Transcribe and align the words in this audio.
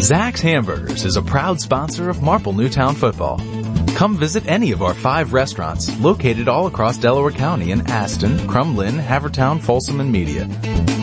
Zac's 0.00 0.40
Hamburgers 0.40 1.04
is 1.04 1.18
a 1.18 1.22
proud 1.22 1.60
sponsor 1.60 2.08
of 2.08 2.22
Marple 2.22 2.54
Newtown 2.54 2.94
football. 2.94 3.36
Come 3.88 4.16
visit 4.16 4.48
any 4.48 4.72
of 4.72 4.80
our 4.80 4.94
five 4.94 5.34
restaurants 5.34 5.94
located 6.00 6.48
all 6.48 6.66
across 6.66 6.96
Delaware 6.96 7.32
County 7.32 7.70
in 7.70 7.86
Aston, 7.86 8.48
Crum 8.48 8.76
Lynne, 8.76 8.98
Havertown, 8.98 9.60
Folsom, 9.60 10.00
and 10.00 10.10
Media. 10.10 10.46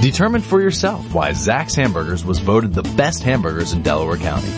Determine 0.01 0.41
for 0.41 0.61
yourself 0.61 1.13
why 1.13 1.31
Zac's 1.33 1.75
Hamburgers 1.75 2.25
was 2.25 2.39
voted 2.39 2.73
the 2.73 2.81
best 2.81 3.21
hamburgers 3.21 3.71
in 3.71 3.83
Delaware 3.83 4.17
County. 4.17 4.49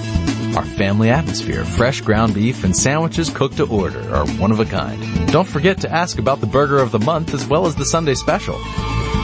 Our 0.55 0.63
family 0.63 1.09
atmosphere, 1.09 1.65
fresh 1.65 1.99
ground 1.99 2.33
beef, 2.33 2.63
and 2.63 2.73
sandwiches 2.73 3.29
cooked 3.29 3.57
to 3.57 3.67
order 3.67 3.99
are 4.15 4.25
one 4.25 4.53
of 4.53 4.61
a 4.61 4.65
kind. 4.65 5.29
Don't 5.33 5.49
forget 5.49 5.81
to 5.81 5.91
ask 5.91 6.17
about 6.17 6.39
the 6.39 6.47
burger 6.47 6.77
of 6.77 6.91
the 6.91 6.99
month 6.99 7.33
as 7.33 7.45
well 7.45 7.65
as 7.65 7.75
the 7.75 7.83
Sunday 7.83 8.15
special. 8.15 8.57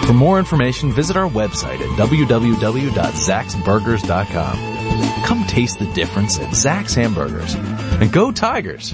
For 0.06 0.14
more 0.14 0.40
information, 0.40 0.92
visit 0.92 1.16
our 1.16 1.30
website 1.30 1.80
at 1.80 1.98
www.zaxburgers.com. 1.98 4.75
Come 5.26 5.46
taste 5.48 5.80
the 5.80 5.92
difference 5.94 6.40
at 6.40 6.54
Zac's 6.54 6.96
Hamburgers. 6.96 7.56
And 7.56 8.12
go 8.12 8.32
Tigers! 8.32 8.94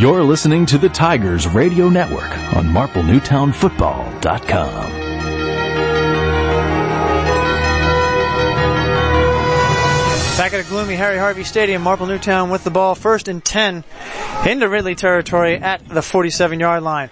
You're 0.00 0.22
listening 0.24 0.66
to 0.66 0.78
the 0.78 0.88
Tigers 0.88 1.46
Radio 1.46 1.88
Network 1.88 2.30
on 2.56 2.64
MarpleNewtownFootball.com. 2.66 5.01
Back 10.38 10.54
at 10.54 10.60
a 10.60 10.68
gloomy 10.68 10.96
Harry 10.96 11.18
Harvey 11.18 11.44
Stadium, 11.44 11.82
Marple 11.82 12.06
Newtown 12.06 12.48
with 12.50 12.64
the 12.64 12.70
ball 12.70 12.94
first 12.94 13.28
and 13.28 13.44
10 13.44 13.84
into 14.48 14.68
Ridley 14.68 14.94
territory 14.94 15.56
at 15.56 15.86
the 15.86 16.02
47 16.02 16.58
yard 16.58 16.82
line. 16.82 17.10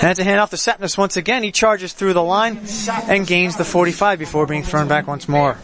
And 0.00 0.16
to 0.16 0.24
hand 0.24 0.40
off 0.40 0.50
to 0.50 0.56
Sapness 0.56 0.96
once 0.96 1.16
again. 1.16 1.42
He 1.42 1.52
charges 1.52 1.92
through 1.92 2.14
the 2.14 2.22
line 2.22 2.60
and 3.08 3.26
gains 3.26 3.56
the 3.56 3.64
45 3.64 4.18
before 4.18 4.46
being 4.46 4.62
thrown 4.62 4.88
back 4.88 5.06
once 5.08 5.28
more. 5.28 5.58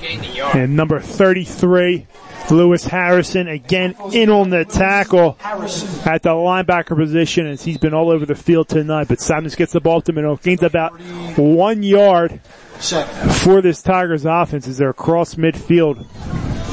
And 0.53 0.77
number 0.77 1.01
33, 1.01 2.07
Lewis 2.51 2.85
Harrison 2.85 3.49
again 3.49 3.95
in 4.13 4.29
on 4.29 4.51
the 4.51 4.65
tackle 4.65 5.39
at 5.43 6.23
the 6.23 6.31
linebacker 6.31 6.97
position 6.97 7.47
as 7.47 7.63
he's 7.63 7.79
been 7.79 7.95
all 7.95 8.11
over 8.11 8.27
the 8.27 8.35
field 8.35 8.69
tonight. 8.69 9.09
But 9.09 9.19
Sapness 9.19 9.57
gets 9.57 9.73
the 9.73 9.81
ball 9.81 10.03
to 10.03 10.13
middle, 10.13 10.37
gains 10.37 10.63
about 10.63 11.01
one 11.39 11.83
yard 11.83 12.41
for 12.81 13.63
this 13.63 13.81
Tigers 13.81 14.27
offense 14.27 14.67
as 14.69 14.77
they're 14.77 14.91
across 14.91 15.37
midfield. 15.37 16.05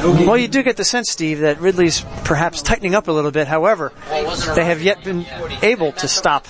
Well, 0.03 0.37
you 0.37 0.49
do 0.49 0.63
get 0.63 0.75
the 0.75 0.83
sense, 0.83 1.09
Steve, 1.09 1.39
that 1.39 1.61
Ridley's 1.61 2.01
perhaps 2.25 2.61
tightening 2.61 2.93
up 2.93 3.07
a 3.07 3.11
little 3.11 3.31
bit. 3.31 3.47
However, 3.47 3.93
they 4.09 4.65
have 4.65 4.81
yet 4.81 5.03
been 5.03 5.25
able 5.61 5.93
to 5.93 6.07
stop 6.09 6.45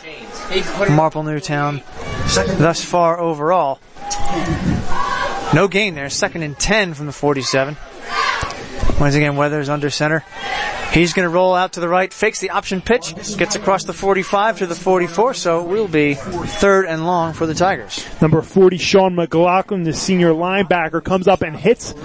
Marple 0.90 1.22
Newtown 1.24 1.82
thus 2.34 2.84
far 2.84 3.20
overall. 3.20 3.80
No 5.54 5.68
gain 5.70 5.94
there. 5.94 6.10
Second 6.10 6.42
and 6.42 6.58
10 6.58 6.96
from 6.96 7.06
the 7.06 7.12
47. 7.12 7.78
Once 9.00 9.16
again, 9.16 9.36
Weathers 9.36 9.70
under 9.70 9.90
center. 9.90 10.24
He's 10.94 11.14
going 11.14 11.28
to 11.28 11.34
roll 11.34 11.56
out 11.56 11.74
to 11.74 11.80
the 11.80 11.90
right, 11.90 12.14
fakes 12.14 12.40
the 12.40 12.52
option 12.52 12.80
pitch, 12.80 13.16
gets 13.36 13.56
across 13.56 13.84
the 13.84 13.94
45 13.94 14.60
to 14.60 14.68
the 14.68 14.76
44, 14.76 15.34
so 15.34 15.64
will 15.64 15.88
be 15.88 16.14
third 16.14 16.86
and 16.86 17.06
long 17.08 17.34
for 17.34 17.48
the 17.48 17.56
Tigers. 17.56 18.06
Number 18.22 18.44
40, 18.44 18.78
Sean 18.78 19.16
McLaughlin, 19.16 19.84
the 19.84 19.94
senior 19.94 20.34
linebacker, 20.34 21.04
comes 21.04 21.28
up 21.28 21.42
and 21.42 21.56
hits 21.56 21.96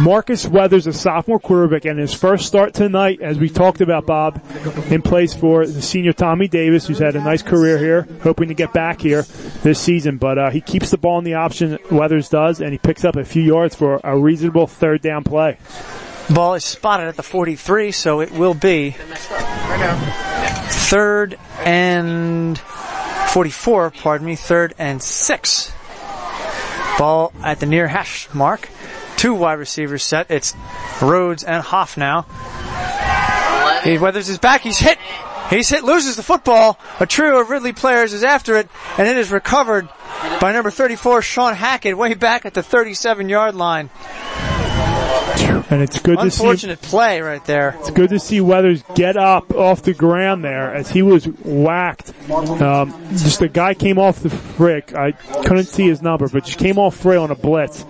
Marcus 0.00 0.46
Weathers, 0.46 0.86
a 0.86 0.92
sophomore 0.92 1.38
quarterback, 1.38 1.84
and 1.84 1.98
his 1.98 2.12
first 2.12 2.46
start 2.46 2.74
tonight, 2.74 3.20
as 3.20 3.38
we 3.38 3.48
talked 3.48 3.80
about, 3.80 4.06
Bob, 4.06 4.42
in 4.90 5.02
place 5.02 5.32
for 5.32 5.66
the 5.66 5.82
senior 5.82 6.12
Tommy 6.12 6.48
Davis, 6.48 6.86
who's 6.86 6.98
had 6.98 7.16
a 7.16 7.20
nice 7.20 7.42
career 7.42 7.78
here, 7.78 8.06
hoping 8.22 8.48
to 8.48 8.54
get 8.54 8.72
back 8.72 9.00
here 9.00 9.22
this 9.62 9.80
season. 9.80 10.18
But 10.18 10.38
uh, 10.38 10.50
he 10.50 10.60
keeps 10.60 10.90
the 10.90 10.98
ball 10.98 11.18
in 11.18 11.24
the 11.24 11.34
option, 11.34 11.78
Weathers 11.90 12.28
does, 12.28 12.60
and 12.60 12.72
he 12.72 12.78
picks 12.78 13.04
up 13.04 13.16
a 13.16 13.24
few 13.24 13.42
yards 13.42 13.74
for 13.74 14.00
a 14.04 14.18
reasonable 14.18 14.66
third 14.66 15.00
down 15.00 15.24
play. 15.24 15.55
Ball 16.28 16.54
is 16.54 16.64
spotted 16.64 17.06
at 17.06 17.16
the 17.16 17.22
43, 17.22 17.92
so 17.92 18.20
it 18.20 18.32
will 18.32 18.54
be 18.54 18.96
third 20.88 21.38
and 21.64 22.58
44, 22.58 23.90
pardon 23.90 24.26
me, 24.26 24.36
third 24.36 24.74
and 24.78 25.02
six. 25.02 25.72
Ball 26.98 27.32
at 27.42 27.60
the 27.60 27.66
near 27.66 27.86
hash 27.86 28.32
mark. 28.32 28.68
Two 29.16 29.34
wide 29.34 29.58
receivers 29.58 30.02
set. 30.02 30.30
It's 30.30 30.54
Rhodes 31.00 31.44
and 31.44 31.62
Hoff 31.62 31.96
now. 31.96 32.22
He 33.84 33.98
weathers 33.98 34.26
his 34.26 34.38
back. 34.38 34.62
He's 34.62 34.78
hit. 34.78 34.98
He's 35.50 35.68
hit, 35.68 35.84
loses 35.84 36.16
the 36.16 36.22
football. 36.22 36.78
A 36.98 37.06
trio 37.06 37.40
of 37.40 37.50
Ridley 37.50 37.72
players 37.72 38.12
is 38.12 38.24
after 38.24 38.56
it, 38.56 38.68
and 38.98 39.06
it 39.06 39.16
is 39.16 39.30
recovered 39.30 39.88
by 40.40 40.52
number 40.52 40.70
34, 40.70 41.22
Sean 41.22 41.54
Hackett, 41.54 41.96
way 41.96 42.14
back 42.14 42.46
at 42.46 42.54
the 42.54 42.62
37 42.62 43.28
yard 43.28 43.54
line. 43.54 43.90
And 45.68 45.82
it's 45.82 45.98
good 45.98 46.18
to 46.18 46.30
see. 46.30 46.44
Unfortunate 46.44 46.80
play 46.80 47.20
right 47.20 47.44
there. 47.44 47.76
It's 47.80 47.90
good 47.90 48.10
to 48.10 48.20
see 48.20 48.40
Weathers 48.40 48.84
get 48.94 49.16
up 49.16 49.52
off 49.54 49.82
the 49.82 49.94
ground 49.94 50.44
there 50.44 50.72
as 50.72 50.90
he 50.90 51.02
was 51.02 51.26
whacked. 51.26 52.12
Um, 52.30 52.92
just 53.10 53.40
the 53.40 53.48
guy 53.48 53.74
came 53.74 53.98
off 53.98 54.20
the 54.20 54.30
frick. 54.30 54.94
I 54.94 55.12
couldn't 55.12 55.64
see 55.64 55.88
his 55.88 56.02
number, 56.02 56.28
but 56.28 56.44
just 56.44 56.58
came 56.58 56.78
off 56.78 56.96
frail 56.96 57.24
on 57.24 57.30
a 57.30 57.34
blitz. 57.34 57.82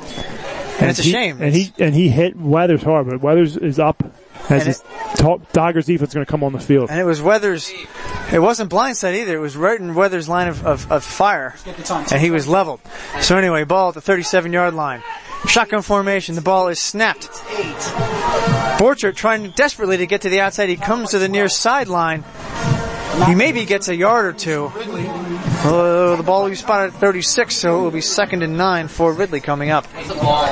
And 0.78 0.90
it's 0.90 1.00
a 1.00 1.02
he, 1.02 1.10
shame. 1.10 1.40
And 1.40 1.54
he 1.54 1.72
and 1.78 1.94
he 1.94 2.08
hit 2.08 2.36
Weathers 2.36 2.82
hard, 2.82 3.08
but 3.08 3.20
Weathers 3.20 3.56
is 3.56 3.78
up 3.78 4.02
as 4.50 4.50
And 4.50 4.62
his 4.62 4.82
top 5.16 5.50
Tigers 5.52 5.86
defense 5.86 6.10
is 6.10 6.14
going 6.14 6.24
to 6.24 6.30
come 6.30 6.44
on 6.44 6.52
the 6.52 6.60
field. 6.60 6.90
And 6.90 7.00
it 7.00 7.04
was 7.04 7.20
Weathers. 7.20 7.70
It 8.32 8.40
wasn't 8.40 8.70
blindside 8.70 9.14
either. 9.14 9.36
It 9.36 9.40
was 9.40 9.56
right 9.56 9.78
in 9.78 9.94
Weathers' 9.94 10.28
line 10.28 10.48
of, 10.48 10.66
of, 10.66 10.90
of 10.90 11.04
fire, 11.04 11.54
and 11.66 12.20
he 12.20 12.30
was 12.30 12.48
leveled. 12.48 12.80
So 13.20 13.36
anyway, 13.36 13.64
ball 13.64 13.88
at 13.88 13.94
the 13.94 14.00
37 14.00 14.52
yard 14.52 14.74
line. 14.74 15.02
Shotgun 15.46 15.82
formation. 15.82 16.34
The 16.34 16.40
ball 16.42 16.68
is 16.68 16.80
snapped. 16.80 17.28
Borchert 18.78 19.14
trying 19.14 19.50
desperately 19.50 19.96
to 19.98 20.06
get 20.06 20.22
to 20.22 20.28
the 20.28 20.40
outside. 20.40 20.68
He 20.68 20.76
comes 20.76 21.10
to 21.10 21.18
the 21.18 21.28
near 21.28 21.48
sideline. 21.48 22.24
He 23.26 23.34
maybe 23.34 23.64
gets 23.64 23.88
a 23.88 23.96
yard 23.96 24.26
or 24.26 24.32
two. 24.34 24.70
Uh, 25.66 26.14
the 26.16 26.22
ball 26.22 26.44
will 26.44 26.50
be 26.50 26.54
spotted 26.56 26.94
at 26.94 27.00
36, 27.00 27.56
so 27.56 27.80
it 27.80 27.82
will 27.82 27.90
be 27.90 28.00
second 28.00 28.42
and 28.42 28.56
nine 28.56 28.86
for 28.88 29.12
Ridley 29.12 29.40
coming 29.40 29.70
up. 29.70 29.86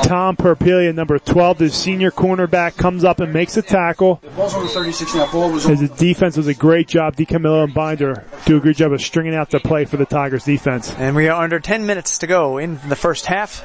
Tom 0.03 0.37
Perpilia, 0.37 0.93
number 0.95 1.19
12, 1.19 1.59
the 1.59 1.71
senior 1.71 2.11
cornerback, 2.11 2.77
comes 2.77 3.05
up 3.05 3.21
and 3.21 3.33
makes 3.33 3.57
a 3.57 3.63
tackle. 3.63 4.21
Ball's 4.37 4.55
on 4.55 4.65
the 4.65 4.69
36 4.69 5.15
now. 5.15 5.31
Ball 5.31 5.53
was 5.53 5.69
As 5.69 5.81
the 5.81 5.89
defense 5.89 6.37
was 6.37 6.49
a 6.49 6.55
great 6.55 6.89
job. 6.89 7.17
DeCamillo 7.17 7.65
and 7.65 7.73
Binder 7.75 8.25
do 8.45 8.57
a 8.57 8.61
good 8.61 8.77
job 8.77 8.93
of 8.93 9.01
stringing 9.01 9.35
out 9.35 9.51
the 9.51 9.61
play 9.61 9.85
for 9.85 9.97
the 9.97 10.07
Tigers 10.07 10.45
defense. 10.45 10.93
And 10.95 11.15
we 11.15 11.29
are 11.29 11.43
under 11.43 11.61
10 11.61 11.87
minutes 11.87 12.19
to 12.19 12.27
go 12.27 12.59
in 12.59 12.81
the 12.89 12.97
first 12.97 13.27
half. 13.27 13.65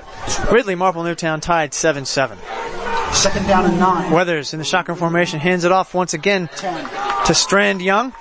Ridley 0.52 0.76
Marple 0.76 1.04
Newtown 1.04 1.42
tied 1.42 1.72
7-7. 1.72 2.38
second 3.14 3.48
down 3.48 3.66
and 3.66 3.80
nine. 3.80 4.12
Weathers 4.12 4.54
in 4.54 4.60
the 4.60 4.66
shotgun 4.66 4.96
formation 4.98 5.40
hands 5.40 5.64
it 5.64 5.72
off 5.72 5.94
once 5.96 6.14
again 6.14 6.48
to 7.26 7.34
Strand 7.34 7.82
Young. 7.82 8.14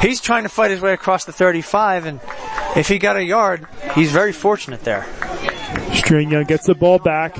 He's 0.00 0.20
trying 0.20 0.42
to 0.42 0.48
fight 0.48 0.70
his 0.70 0.80
way 0.80 0.92
across 0.92 1.24
the 1.24 1.32
35 1.32 2.06
and 2.06 2.20
if 2.76 2.88
he 2.88 2.98
got 2.98 3.16
a 3.16 3.24
yard, 3.24 3.66
he's 3.94 4.10
very 4.10 4.32
fortunate 4.32 4.82
there. 4.82 5.06
Strand 5.94 6.30
Young 6.30 6.44
gets 6.44 6.66
the 6.66 6.74
ball 6.74 6.98
back. 6.98 7.36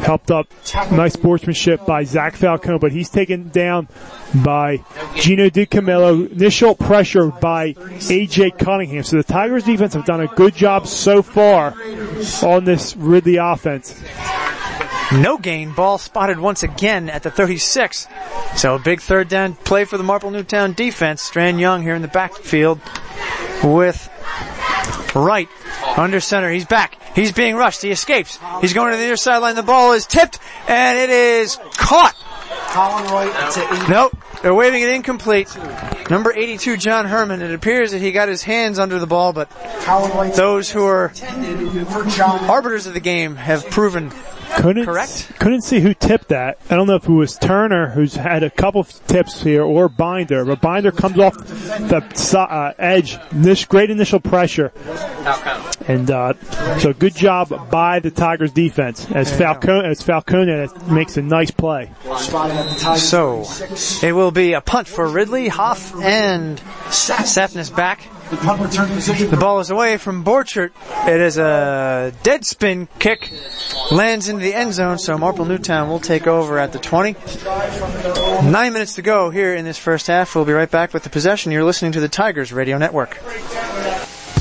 Helped 0.00 0.30
up. 0.30 0.46
Nice 0.90 1.14
sportsmanship 1.14 1.84
by 1.86 2.04
Zach 2.04 2.36
Falcone, 2.36 2.78
but 2.78 2.92
he's 2.92 3.10
taken 3.10 3.48
down 3.48 3.88
by 4.44 4.78
Gino 5.16 5.48
DiCamillo. 5.48 6.30
Initial 6.32 6.74
pressure 6.74 7.28
by 7.28 7.72
AJ 7.72 8.58
Cunningham. 8.58 9.02
So 9.02 9.16
the 9.16 9.24
Tigers 9.24 9.64
defense 9.64 9.94
have 9.94 10.04
done 10.04 10.20
a 10.20 10.28
good 10.28 10.54
job 10.54 10.86
so 10.86 11.22
far 11.22 11.74
on 12.42 12.64
this 12.64 12.96
Ridley 12.96 13.36
offense. 13.36 14.00
No 15.12 15.36
gain. 15.36 15.72
Ball 15.72 15.98
spotted 15.98 16.38
once 16.38 16.62
again 16.62 17.10
at 17.10 17.22
the 17.22 17.30
36. 17.30 18.06
So 18.56 18.76
a 18.76 18.78
big 18.78 19.00
third 19.00 19.28
down 19.28 19.54
play 19.54 19.84
for 19.84 19.98
the 19.98 20.04
Marple 20.04 20.30
Newtown 20.30 20.72
defense. 20.72 21.22
Strand 21.22 21.60
Young 21.60 21.82
here 21.82 21.94
in 21.94 22.02
the 22.02 22.08
backfield 22.08 22.80
with 23.64 24.08
Wright 25.14 25.48
under 25.96 26.20
center. 26.20 26.50
He's 26.50 26.64
back. 26.64 26.98
He's 27.14 27.32
being 27.32 27.56
rushed. 27.56 27.82
He 27.82 27.90
escapes. 27.90 28.38
He's 28.60 28.72
going 28.72 28.92
to 28.92 28.96
the 28.96 29.04
near 29.04 29.16
sideline. 29.16 29.54
The 29.54 29.62
ball 29.62 29.92
is 29.92 30.06
tipped 30.06 30.38
and 30.68 30.98
it 30.98 31.10
is 31.10 31.58
caught. 31.76 32.14
Colin 32.68 33.04
Wright 33.12 33.52
to 33.52 33.60
eight. 33.60 33.88
Nope. 33.88 34.16
They're 34.42 34.54
waving 34.54 34.82
it 34.82 34.88
incomplete. 34.88 35.56
Number 36.10 36.32
82, 36.32 36.76
John 36.76 37.06
Herman. 37.06 37.42
It 37.42 37.54
appears 37.54 37.92
that 37.92 38.00
he 38.00 38.10
got 38.10 38.28
his 38.28 38.42
hands 38.42 38.78
under 38.78 38.98
the 38.98 39.06
ball, 39.06 39.32
but 39.32 39.48
those 40.34 40.70
who 40.70 40.84
are 40.84 41.12
arbiters 42.48 42.86
of 42.86 42.94
the 42.94 43.00
game 43.00 43.36
have 43.36 43.70
proven 43.70 44.12
Couldn't 44.56 44.84
Correct. 44.84 45.32
couldn't 45.38 45.62
see 45.62 45.80
who 45.80 45.94
tipped 45.94 46.28
that. 46.28 46.58
I 46.70 46.76
don't 46.76 46.86
know 46.86 46.96
if 46.96 47.08
it 47.08 47.12
was 47.12 47.36
Turner 47.36 47.88
who's 47.88 48.14
had 48.14 48.42
a 48.42 48.50
couple 48.50 48.84
tips 48.84 49.42
here 49.42 49.62
or 49.62 49.88
Binder, 49.88 50.44
but 50.44 50.60
Binder 50.60 50.92
comes 50.92 51.18
off 51.18 51.36
the 51.36 52.02
uh, 52.38 52.72
edge. 52.78 53.18
This 53.32 53.64
great 53.64 53.90
initial 53.90 54.20
pressure, 54.20 54.72
and 55.88 56.10
uh, 56.10 56.34
so 56.78 56.92
good 56.92 57.14
job 57.14 57.70
by 57.70 57.98
the 58.00 58.10
Tigers 58.10 58.52
defense 58.52 59.10
as 59.10 59.34
Falcone 59.36 59.88
as 59.88 60.02
Falcone 60.02 60.68
makes 60.90 61.16
a 61.16 61.22
nice 61.22 61.50
play. 61.50 61.90
Spotted 62.18 62.56
at 62.56 62.68
the 62.68 62.80
Tigers. 62.80 63.02
So, 63.02 64.06
it 64.06 64.12
will 64.12 64.30
be 64.30 64.52
a 64.52 64.60
punt 64.60 64.86
for 64.86 65.08
Ridley, 65.08 65.48
Hoff, 65.48 65.94
and 66.00 66.58
Sapness 66.88 67.74
back. 67.74 68.06
The 68.32 69.36
ball 69.38 69.60
is 69.60 69.70
away 69.70 69.98
from 69.98 70.24
Borchert. 70.24 70.70
It 71.06 71.20
is 71.20 71.36
a 71.36 72.14
dead 72.22 72.46
spin 72.46 72.88
kick. 72.98 73.30
Lands 73.90 74.28
into 74.28 74.42
the 74.42 74.54
end 74.54 74.72
zone, 74.72 74.98
so 74.98 75.18
Marple 75.18 75.44
Newtown 75.44 75.88
will 75.88 76.00
take 76.00 76.26
over 76.26 76.58
at 76.58 76.72
the 76.72 76.78
20. 76.78 77.14
Nine 78.50 78.72
minutes 78.72 78.94
to 78.94 79.02
go 79.02 79.28
here 79.28 79.54
in 79.54 79.66
this 79.66 79.76
first 79.76 80.06
half. 80.06 80.34
We'll 80.34 80.46
be 80.46 80.52
right 80.52 80.70
back 80.70 80.94
with 80.94 81.02
the 81.02 81.10
possession. 81.10 81.52
You're 81.52 81.64
listening 81.64 81.92
to 81.92 82.00
the 82.00 82.08
Tigers 82.08 82.54
Radio 82.54 82.78
Network. 82.78 83.18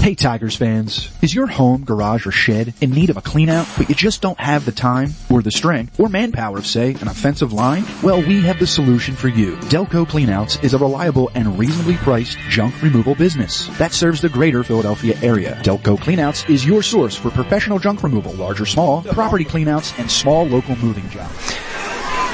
Hey 0.01 0.15
Tigers 0.15 0.55
fans, 0.55 1.11
is 1.21 1.35
your 1.35 1.45
home, 1.45 1.85
garage, 1.85 2.25
or 2.25 2.31
shed 2.31 2.73
in 2.81 2.89
need 2.89 3.11
of 3.11 3.17
a 3.17 3.21
clean 3.21 3.49
out, 3.49 3.67
but 3.77 3.87
you 3.87 3.93
just 3.93 4.19
don't 4.19 4.39
have 4.39 4.65
the 4.65 4.71
time, 4.71 5.13
or 5.29 5.43
the 5.43 5.51
strength, 5.51 5.99
or 5.99 6.09
manpower 6.09 6.57
of 6.57 6.65
say, 6.65 6.95
an 6.95 7.07
offensive 7.07 7.53
line? 7.53 7.85
Well, 8.01 8.19
we 8.19 8.41
have 8.41 8.57
the 8.57 8.65
solution 8.65 9.13
for 9.13 9.27
you. 9.27 9.57
Delco 9.57 10.07
Cleanouts 10.07 10.63
is 10.63 10.73
a 10.73 10.79
reliable 10.79 11.29
and 11.35 11.59
reasonably 11.59 11.97
priced 11.97 12.39
junk 12.49 12.81
removal 12.81 13.13
business 13.13 13.67
that 13.77 13.93
serves 13.93 14.21
the 14.21 14.29
greater 14.29 14.63
Philadelphia 14.63 15.15
area. 15.21 15.61
Delco 15.61 15.99
Cleanouts 15.99 16.49
is 16.49 16.65
your 16.65 16.81
source 16.81 17.15
for 17.15 17.29
professional 17.29 17.77
junk 17.77 18.01
removal, 18.01 18.33
large 18.33 18.59
or 18.59 18.65
small, 18.65 19.03
property 19.03 19.45
cleanouts, 19.45 19.97
and 19.99 20.09
small 20.09 20.47
local 20.47 20.75
moving 20.77 21.07
jobs. 21.11 21.55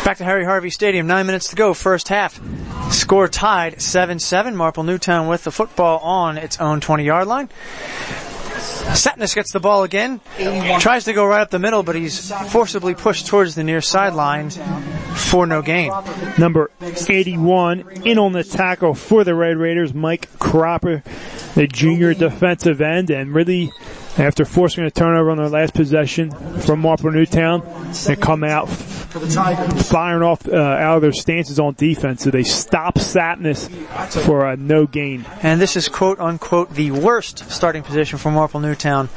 Back 0.07 0.19
to 0.19 0.23
Harry 0.23 0.45
Harvey 0.45 0.69
Stadium, 0.69 1.05
nine 1.05 1.25
minutes 1.25 1.49
to 1.49 1.57
go, 1.57 1.73
first 1.73 2.07
half. 2.07 2.39
Score 2.93 3.27
tied 3.27 3.75
7-7. 3.75 4.55
Marple 4.55 4.83
Newtown 4.83 5.27
with 5.27 5.43
the 5.43 5.51
football 5.51 5.99
on 5.99 6.37
its 6.37 6.61
own 6.61 6.79
20 6.79 7.03
yard 7.03 7.27
line. 7.27 7.49
Satness 8.95 9.35
gets 9.35 9.51
the 9.51 9.59
ball 9.59 9.83
again, 9.83 10.21
tries 10.79 11.03
to 11.03 11.13
go 11.13 11.25
right 11.25 11.41
up 11.41 11.49
the 11.49 11.59
middle, 11.59 11.83
but 11.83 11.97
he's 11.97 12.31
forcibly 12.51 12.95
pushed 12.95 13.27
towards 13.27 13.55
the 13.55 13.65
near 13.65 13.81
sideline 13.81 14.49
for 14.49 15.45
no 15.45 15.61
gain. 15.61 15.91
Number 16.37 16.71
81 16.81 18.05
in 18.05 18.17
on 18.17 18.31
the 18.31 18.45
tackle 18.45 18.93
for 18.93 19.25
the 19.25 19.35
Red 19.35 19.57
Raiders, 19.57 19.93
Mike 19.93 20.29
Cropper, 20.39 21.03
the 21.55 21.67
junior 21.67 22.13
defensive 22.13 22.79
end, 22.79 23.09
and 23.09 23.35
really 23.35 23.73
after 24.19 24.45
forcing 24.45 24.83
a 24.83 24.91
turnover 24.91 25.31
on 25.31 25.37
their 25.37 25.49
last 25.49 25.73
possession 25.73 26.31
from 26.61 26.79
Marple 26.79 27.11
Newtown, 27.11 27.61
they 28.05 28.15
come 28.15 28.43
out 28.43 28.67
firing 28.67 30.23
off 30.23 30.47
uh, 30.47 30.55
out 30.55 30.97
of 30.97 31.01
their 31.01 31.11
stances 31.11 31.59
on 31.59 31.73
defense. 31.75 32.23
So 32.23 32.31
they 32.31 32.43
stop 32.43 32.95
Satness 32.95 33.69
for 34.25 34.47
a 34.47 34.57
no 34.57 34.85
gain. 34.85 35.25
And 35.41 35.61
this 35.61 35.75
is 35.75 35.89
quote 35.89 36.19
unquote 36.19 36.73
the 36.73 36.91
worst 36.91 37.49
starting 37.49 37.83
position 37.83 38.17
for 38.17 38.31
Marple 38.31 38.59
Newtown. 38.59 39.09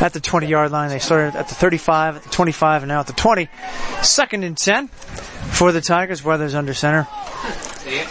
At 0.00 0.12
the 0.12 0.20
20 0.20 0.48
yard 0.48 0.72
line, 0.72 0.90
they 0.90 0.98
started 0.98 1.36
at 1.36 1.48
the 1.48 1.54
35, 1.54 2.16
at 2.16 2.22
the 2.24 2.28
25, 2.28 2.82
and 2.82 2.88
now 2.88 3.00
at 3.00 3.06
the 3.06 3.12
20. 3.12 3.48
Second 4.02 4.42
and 4.42 4.58
10 4.58 4.88
for 4.88 5.70
the 5.70 5.80
Tigers. 5.80 6.24
Weathers 6.24 6.54
under 6.54 6.74
center. 6.74 7.06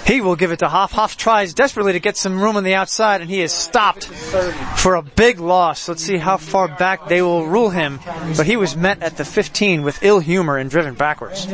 He 0.05 0.21
will 0.21 0.35
give 0.35 0.51
it 0.51 0.59
to 0.59 0.67
Hoff. 0.67 0.91
Hoff 0.91 1.15
tries 1.15 1.53
desperately 1.53 1.93
to 1.93 1.99
get 1.99 2.17
some 2.17 2.41
room 2.41 2.57
on 2.57 2.63
the 2.63 2.75
outside, 2.75 3.21
and 3.21 3.29
he 3.29 3.41
is 3.41 3.51
stopped 3.51 4.05
for 4.05 4.95
a 4.95 5.01
big 5.01 5.39
loss. 5.39 5.87
Let's 5.87 6.03
see 6.03 6.17
how 6.17 6.37
far 6.37 6.67
back 6.67 7.07
they 7.07 7.21
will 7.21 7.47
rule 7.47 7.69
him. 7.69 7.99
But 8.35 8.45
he 8.45 8.57
was 8.57 8.75
met 8.75 9.01
at 9.01 9.17
the 9.17 9.25
15 9.25 9.83
with 9.83 10.03
ill 10.03 10.19
humor 10.19 10.57
and 10.57 10.69
driven 10.69 10.93
backwards. 10.95 11.45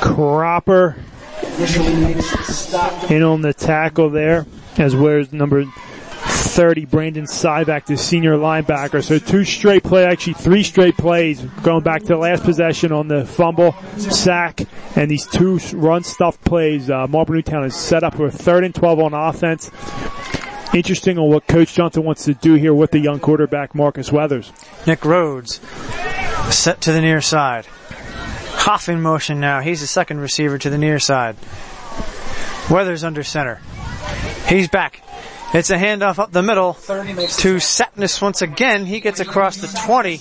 Cropper 0.00 0.96
in 3.08 3.22
on 3.22 3.42
the 3.42 3.54
tackle 3.56 4.10
there, 4.10 4.46
as 4.76 4.94
where's 4.94 5.32
number 5.32 5.64
30, 6.54 6.84
Brandon 6.84 7.24
Syvac, 7.24 7.86
the 7.86 7.96
senior 7.96 8.36
linebacker. 8.36 9.02
So 9.02 9.18
two 9.18 9.44
straight 9.44 9.82
play, 9.82 10.04
actually 10.04 10.34
three 10.34 10.62
straight 10.62 10.96
plays, 10.96 11.40
going 11.40 11.82
back 11.82 12.02
to 12.02 12.08
the 12.08 12.16
last 12.16 12.44
possession 12.44 12.92
on 12.92 13.08
the 13.08 13.26
fumble, 13.26 13.74
sack, 13.96 14.60
and 14.94 15.10
these 15.10 15.26
two 15.26 15.58
run 15.74 16.04
stuff 16.04 16.40
plays. 16.42 16.88
Uh, 16.88 17.08
Marple 17.08 17.34
Newtown 17.34 17.64
is 17.64 17.74
set 17.74 18.04
up 18.04 18.14
for 18.14 18.26
a 18.26 18.30
third 18.30 18.62
and 18.62 18.72
12 18.72 19.00
on 19.00 19.14
offense. 19.14 19.68
Interesting 20.72 21.18
on 21.18 21.28
what 21.28 21.48
Coach 21.48 21.74
Johnson 21.74 22.04
wants 22.04 22.24
to 22.26 22.34
do 22.34 22.54
here 22.54 22.72
with 22.72 22.92
the 22.92 23.00
young 23.00 23.18
quarterback, 23.18 23.74
Marcus 23.74 24.12
Weathers. 24.12 24.52
Nick 24.86 25.04
Rhodes 25.04 25.60
set 26.54 26.80
to 26.82 26.92
the 26.92 27.00
near 27.00 27.20
side. 27.20 27.66
Hoff 27.66 28.88
in 28.88 29.02
motion 29.02 29.40
now. 29.40 29.60
He's 29.60 29.80
the 29.80 29.88
second 29.88 30.20
receiver 30.20 30.56
to 30.58 30.70
the 30.70 30.78
near 30.78 31.00
side. 31.00 31.34
Weathers 32.70 33.02
under 33.02 33.24
center. 33.24 33.60
He's 34.48 34.68
back. 34.68 35.03
It's 35.54 35.70
a 35.70 35.76
handoff 35.76 36.18
up 36.18 36.32
the 36.32 36.42
middle 36.42 36.74
to 36.74 37.60
Satness 37.60 38.20
once 38.20 38.42
again. 38.42 38.86
He 38.86 38.98
gets 38.98 39.20
across 39.20 39.58
the 39.58 39.68
20 39.86 40.20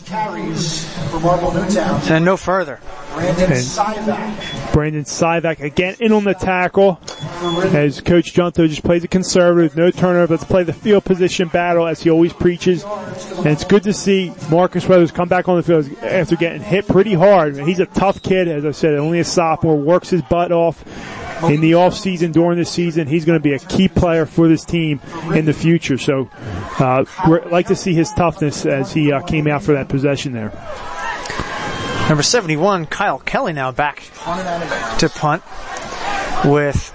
and 2.14 2.24
no 2.24 2.38
further. 2.38 2.80
Brandon 4.74 5.04
Syvac 5.04 5.60
again 5.60 5.96
in 6.00 6.12
on 6.12 6.24
the 6.24 6.36
tackle 6.36 7.00
as 7.74 8.00
Coach 8.02 8.34
Junto 8.34 8.68
just 8.68 8.84
plays 8.84 9.04
a 9.04 9.08
conservative, 9.08 9.76
no 9.76 9.90
turnover. 9.90 10.36
Let's 10.36 10.44
play 10.44 10.62
the 10.62 10.72
field 10.72 11.04
position 11.04 11.48
battle 11.48 11.88
as 11.88 12.04
he 12.04 12.12
always 12.12 12.32
preaches. 12.32 12.84
And 12.84 13.48
it's 13.48 13.64
good 13.64 13.82
to 13.84 13.94
see 13.94 14.32
Marcus 14.52 14.88
Weathers 14.88 15.12
come 15.12 15.30
back 15.30 15.50
on 15.50 15.58
the 15.58 15.64
field 15.64 15.90
after 16.04 16.36
getting 16.36 16.62
hit 16.62 16.88
pretty 16.88 17.16
hard. 17.16 17.58
He's 17.58 17.80
a 17.80 17.88
tough 17.88 18.22
kid, 18.22 18.48
as 18.48 18.66
I 18.66 18.72
said, 18.72 19.00
only 19.00 19.20
a 19.20 19.24
sophomore, 19.24 19.78
works 19.78 20.12
his 20.12 20.22
butt 20.22 20.52
off 20.52 20.84
in 21.50 21.62
the 21.62 21.76
off 21.76 21.96
season 21.96 22.32
during 22.32 22.58
the 22.58 22.66
season. 22.66 23.08
He's 23.08 23.26
going 23.26 23.40
to 23.40 23.44
be 23.44 23.54
a 23.54 23.60
key 23.60 23.88
player 23.88 24.26
for 24.26 24.48
this 24.48 24.64
team 24.66 25.02
in 25.34 25.46
the 25.46 25.54
future. 25.54 25.98
So, 25.98 26.30
uh, 26.80 27.06
like 27.50 27.68
to 27.68 27.76
see 27.76 27.94
his 27.94 28.12
toughness 28.12 28.66
as 28.66 28.94
he 28.94 29.12
uh, 29.12 29.22
came 29.22 29.48
out 29.48 29.64
for 29.64 29.74
that 29.74 29.90
possession 29.90 30.34
there. 30.34 30.52
Number 32.10 32.24
71, 32.24 32.88
Kyle 32.88 33.20
Kelly 33.20 33.54
now 33.54 33.72
back 33.72 34.04
to 35.00 35.10
punt 35.10 35.42
with 36.46 36.94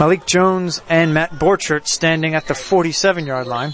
Malik 0.00 0.26
Jones 0.26 0.82
and 0.88 1.14
Matt 1.14 1.30
Borchert 1.32 1.86
standing 1.86 2.34
at 2.34 2.46
the 2.46 2.54
47 2.54 3.26
yard 3.26 3.46
line. 3.46 3.72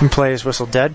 And 0.00 0.12
play 0.12 0.32
is 0.32 0.44
whistle 0.44 0.66
dead. 0.66 0.94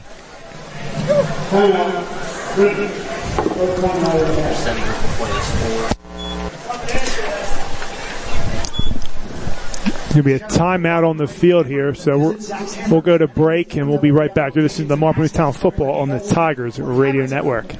There'll 10.11 10.25
be 10.25 10.33
a 10.33 10.39
timeout 10.39 11.09
on 11.09 11.15
the 11.15 11.27
field 11.27 11.67
here, 11.67 11.93
so 11.93 12.17
we 12.17 12.91
will 12.91 13.01
go 13.01 13.17
to 13.17 13.27
break 13.27 13.77
and 13.77 13.89
we'll 13.89 13.97
be 13.97 14.11
right 14.11 14.35
back. 14.35 14.53
This 14.53 14.77
is 14.77 14.87
the 14.87 14.97
Marple 14.97 15.25
Town 15.29 15.53
Football 15.53 16.01
on 16.01 16.09
the 16.09 16.19
Tigers 16.19 16.81
Radio 16.81 17.25
Network. 17.25 17.73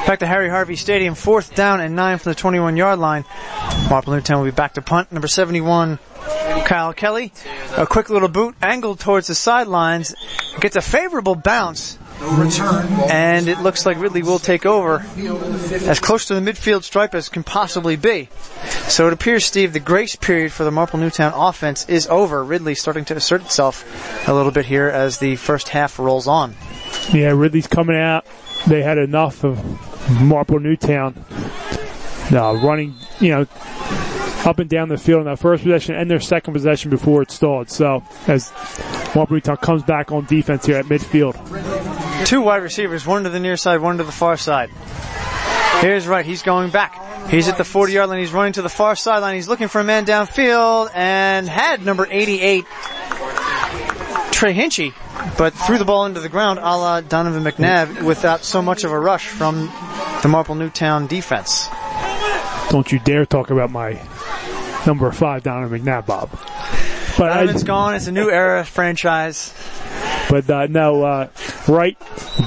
Back 0.07 0.19
to 0.19 0.27
Harry 0.27 0.49
Harvey 0.49 0.75
Stadium, 0.77 1.15
fourth 1.15 1.55
down 1.55 1.81
and 1.81 1.95
nine 1.95 2.19
from 2.19 2.33
the 2.33 2.37
21 2.37 2.77
yard 2.77 2.99
line. 2.99 3.25
Marple 3.89 4.13
Newtown 4.13 4.39
will 4.39 4.47
be 4.47 4.51
back 4.51 4.75
to 4.75 4.83
punt. 4.83 5.13
Number 5.13 5.29
71, 5.29 6.01
Kyle 6.65 6.93
Kelly. 6.93 7.33
A 7.77 7.87
quick 7.87 8.11
little 8.11 8.29
boot 8.29 8.55
angled 8.63 9.01
towards 9.01 9.27
the 9.27 9.35
sidelines. 9.35 10.15
Gets 10.61 10.77
a 10.77 10.81
favorable 10.83 11.35
bounce. 11.35 11.99
And 13.11 13.49
it 13.49 13.59
looks 13.59 13.85
like 13.85 13.99
Ridley 13.99 14.23
will 14.23 14.39
take 14.39 14.65
over 14.65 15.05
as 15.87 15.99
close 15.99 16.27
to 16.27 16.35
the 16.39 16.41
midfield 16.41 16.85
stripe 16.85 17.15
as 17.15 17.29
can 17.29 17.43
possibly 17.43 17.97
be. 17.97 18.29
So 18.87 19.09
it 19.09 19.13
appears, 19.13 19.45
Steve, 19.45 19.73
the 19.73 19.81
grace 19.81 20.15
period 20.15 20.53
for 20.53 20.63
the 20.63 20.71
Marple 20.71 21.01
Newtown 21.01 21.33
offense 21.35 21.89
is 21.89 22.07
over. 22.07 22.45
Ridley 22.45 22.77
starting 22.77 23.05
to 23.07 23.17
assert 23.17 23.41
itself 23.43 24.29
a 24.29 24.33
little 24.33 24.53
bit 24.53 24.67
here 24.67 24.89
as 24.89 25.19
the 25.19 25.35
first 25.37 25.71
half 25.71 25.99
rolls 25.99 26.29
on. 26.29 26.55
Yeah, 27.13 27.31
Ridley's 27.31 27.67
coming 27.67 27.97
out. 27.97 28.25
They 28.69 28.83
had 28.83 28.99
enough 28.99 29.43
of 29.43 29.61
Marple 30.23 30.61
Newtown 30.61 31.25
uh, 32.31 32.55
running, 32.63 32.95
you 33.19 33.31
know, 33.31 33.47
up 34.45 34.59
and 34.59 34.69
down 34.69 34.89
the 34.89 34.99
field 34.99 35.21
in 35.21 35.27
that 35.27 35.39
first 35.39 35.63
possession 35.63 35.95
and 35.95 36.11
their 36.11 36.21
second 36.21 36.53
possession 36.53 36.91
before 36.91 37.23
it 37.23 37.31
stalled. 37.31 37.71
So 37.71 38.03
as 38.27 38.53
Newtown 39.15 39.57
comes 39.59 39.83
back 39.83 40.11
on 40.11 40.25
defense 40.25 40.67
here 40.67 40.77
at 40.77 40.87
midfield. 40.87 41.37
Two 42.27 42.41
wide 42.41 42.63
receivers, 42.63 43.07
one 43.07 43.25
to 43.25 43.31
the 43.31 43.41
near 43.41 43.57
side, 43.57 43.81
one 43.81 43.99
to 43.99 44.05
the 44.05 44.13
far 44.13 44.37
side. 44.37 44.71
Here's 45.81 46.07
Wright, 46.07 46.25
he's 46.25 46.43
going 46.43 46.71
back. 46.71 47.29
He's 47.29 47.49
at 47.49 47.57
the 47.57 47.65
40 47.65 47.93
yard 47.93 48.11
line. 48.11 48.19
He's 48.19 48.33
running 48.33 48.53
to 48.55 48.63
the 48.63 48.69
far 48.69 48.97
sideline. 48.97 49.35
He's 49.35 49.49
looking 49.49 49.69
for 49.69 49.81
a 49.81 49.85
man 49.85 50.05
downfield 50.05 50.91
and 50.95 51.49
had 51.49 51.85
number 51.85 52.07
88, 52.09 52.65
Trey 54.33 54.55
Hinchy, 54.55 54.93
but 55.39 55.53
threw 55.53 55.79
the 55.79 55.85
ball 55.85 56.07
into 56.07 56.21
the 56.21 56.29
ground 56.29 56.59
a 56.59 56.63
la 56.63 57.01
Donovan 57.01 57.43
McNabb 57.45 58.03
without 58.03 58.45
so 58.45 58.61
much 58.61 58.85
of 58.85 58.93
a 58.93 58.99
rush 58.99 59.29
from 59.29 59.73
the 60.23 60.29
Marple 60.29 60.55
Newtown 60.55 61.07
defense. 61.07 61.69
Don't 62.73 62.91
you 62.91 62.99
dare 63.01 63.27
talk 63.27 63.51
about 63.51 63.71
my 63.71 64.01
number 64.87 65.13
five 65.13 65.43
Donovan 65.43 65.83
McNabb, 65.83 66.07
Bob. 66.07 66.31
But 67.19 67.29
Donovan's 67.29 67.65
gone. 67.65 67.95
It's 67.97 68.07
a 68.07 68.13
new 68.13 68.31
era 68.31 68.65
franchise. 68.65 69.53
But 70.31 70.49
uh, 70.49 70.69
no, 70.69 71.05
uh, 71.05 71.29
Wright 71.69 71.99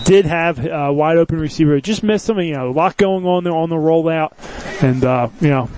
did 0.03 0.25
have 0.25 0.65
a 0.65 0.91
wide 0.91 1.17
open 1.17 1.39
receiver. 1.39 1.79
Just 1.79 2.01
missed 2.01 2.27
him. 2.27 2.39
You 2.39 2.55
know, 2.55 2.69
a 2.69 2.71
lot 2.71 2.97
going 2.97 3.23
on 3.27 3.43
there 3.43 3.53
on 3.53 3.69
the 3.69 3.75
rollout, 3.75 4.33
and 4.81 5.03
uh, 5.03 5.29
you 5.39 5.49
know, 5.49 5.69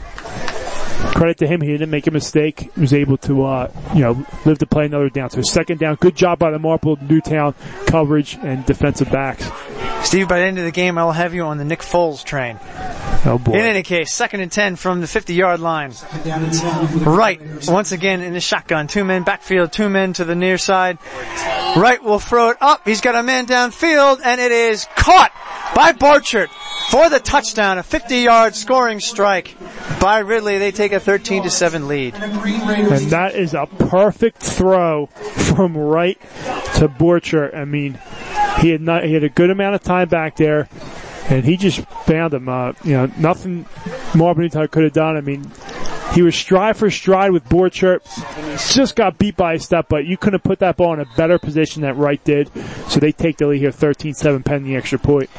credit 1.17 1.38
to 1.38 1.47
him, 1.47 1.62
he 1.62 1.69
didn't 1.69 1.89
make 1.89 2.05
a 2.05 2.12
mistake. 2.12 2.71
He 2.75 2.81
was 2.81 2.93
able 2.93 3.17
to, 3.17 3.43
uh, 3.43 3.71
you 3.95 4.01
know, 4.01 4.25
live 4.45 4.59
to 4.59 4.67
play 4.67 4.86
another 4.86 5.09
down. 5.09 5.31
So 5.31 5.41
second 5.41 5.79
down, 5.79 5.95
good 5.95 6.15
job 6.15 6.38
by 6.38 6.51
the 6.51 6.59
Marple 6.59 6.97
Newtown 7.01 7.55
coverage 7.88 8.38
and 8.41 8.63
defensive 8.65 9.09
backs. 9.12 9.50
Steve, 10.07 10.27
by 10.27 10.39
the 10.39 10.45
end 10.45 10.59
of 10.59 10.63
the 10.63 10.71
game, 10.71 10.97
I 10.97 11.03
will 11.03 11.12
have 11.12 11.33
you 11.33 11.41
on 11.41 11.57
the 11.57 11.65
Nick 11.65 11.79
Foles 11.79 12.24
train. 12.24 12.59
Oh 13.25 13.41
boy. 13.43 13.53
In 13.53 13.62
any 13.62 13.81
case, 13.81 14.13
second 14.13 14.41
and 14.41 14.51
10 14.51 14.75
from 14.75 15.01
the 15.01 15.07
50 15.07 15.33
yard 15.33 15.59
line. 15.59 15.91
Wright, 17.01 17.41
once 17.67 17.91
again 17.91 18.21
in 18.21 18.33
the 18.33 18.39
shotgun. 18.39 18.88
Two 18.88 19.03
men 19.03 19.24
backfield, 19.24 19.71
two 19.71 19.89
men 19.89 20.13
to 20.13 20.24
the 20.24 20.36
near 20.36 20.59
side. 20.59 21.00
Wright 21.75 22.01
will 22.01 22.19
throw 22.19 22.51
it 22.51 22.57
up. 22.62 22.88
He's 22.88 23.01
got 23.01 23.15
a 23.15 23.24
man 23.24 23.47
downfield 23.47 24.21
and 24.24 24.39
it 24.39 24.51
is 24.51 24.86
caught 24.95 25.31
by 25.75 25.93
Borchert 25.93 26.50
for 26.89 27.10
the 27.10 27.20
touchdown. 27.20 27.77
A 27.77 27.84
50 27.84 28.17
yard 28.17 28.56
scoring 28.56 29.00
strike 29.00 29.56
by 30.00 30.20
Ridley. 30.20 30.58
They 30.58 30.72
take 30.72 30.91
a 30.91 31.00
13 31.00 31.44
to 31.44 31.50
7 31.50 31.88
lead. 31.88 32.15
And 32.15 33.10
that 33.12 33.36
is 33.36 33.53
a 33.53 33.65
perfect 33.65 34.38
throw 34.38 35.08
from 35.08 35.77
Wright 35.77 36.20
to 36.75 36.88
Borchert. 36.88 37.56
I 37.56 37.65
mean, 37.65 38.00
he 38.60 38.70
had 38.70 38.82
not, 38.82 39.03
he 39.03 39.13
had 39.13 39.24
a 39.24 39.29
good 39.29 39.50
amount 39.50 39.75
of 39.75 39.84
time 39.84 40.10
back 40.10 40.38
there 40.38 40.67
and 41.29 41.44
he 41.44 41.58
just 41.58 41.79
found 42.06 42.34
him. 42.34 42.50
Uh, 42.50 42.74
you 42.84 42.94
know, 42.94 43.12
nothing 43.17 43.65
Marple 44.15 44.44
Newtown 44.44 44.67
could 44.70 44.84
have 44.84 44.94
done. 44.94 45.17
I 45.17 45.22
mean, 45.22 45.50
he 46.13 46.22
was 46.22 46.36
stride 46.36 46.77
for 46.77 46.89
stride 46.89 47.32
with 47.32 47.44
Borchert. 47.46 48.01
Just 48.74 48.96
got 48.96 49.17
beat 49.17 49.36
by 49.36 49.53
a 49.53 49.60
step, 49.60 49.88
but 49.89 50.06
you 50.06 50.17
couldn't 50.17 50.39
have 50.39 50.44
put 50.44 50.60
that 50.60 50.77
ball 50.77 50.94
in 50.94 51.00
a 51.00 51.06
better 51.15 51.38
position 51.38 51.82
than 51.82 51.98
Wright 51.98 52.24
did. 52.24 52.50
So 52.89 53.00
they 53.00 53.12
take 53.12 53.38
the 53.38 53.48
lead 53.48 53.60
here, 53.60 53.72
13-7 53.72 54.44
pending 54.44 54.72
the 54.72 54.77
extra 54.77 55.00
point. 55.00 55.29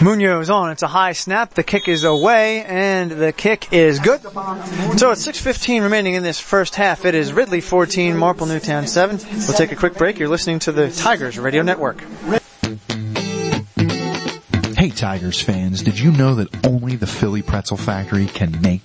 Munoz 0.00 0.48
on. 0.48 0.70
It's 0.70 0.82
a 0.82 0.88
high 0.88 1.12
snap. 1.12 1.54
The 1.54 1.64
kick 1.64 1.88
is 1.88 2.04
away, 2.04 2.64
and 2.64 3.10
the 3.10 3.32
kick 3.32 3.72
is 3.72 3.98
good. 3.98 4.22
So 4.22 5.10
it's 5.10 5.26
6.15 5.26 5.82
remaining 5.82 6.14
in 6.14 6.22
this 6.22 6.38
first 6.38 6.76
half. 6.76 7.04
It 7.04 7.16
is 7.16 7.32
Ridley 7.32 7.60
14, 7.60 8.16
Marple 8.16 8.46
Newtown 8.46 8.86
7. 8.86 9.18
We'll 9.18 9.56
take 9.56 9.72
a 9.72 9.76
quick 9.76 9.94
break. 9.94 10.18
You're 10.18 10.28
listening 10.28 10.60
to 10.60 10.72
the 10.72 10.90
Tigers 10.90 11.38
Radio 11.38 11.62
Network. 11.62 12.00
Hey 14.76 14.90
Tigers 14.90 15.42
fans, 15.42 15.82
did 15.82 15.98
you 15.98 16.12
know 16.12 16.36
that 16.36 16.64
only 16.64 16.94
the 16.94 17.08
Philly 17.08 17.42
Pretzel 17.42 17.76
Factory 17.76 18.26
can 18.26 18.60
make 18.60 18.84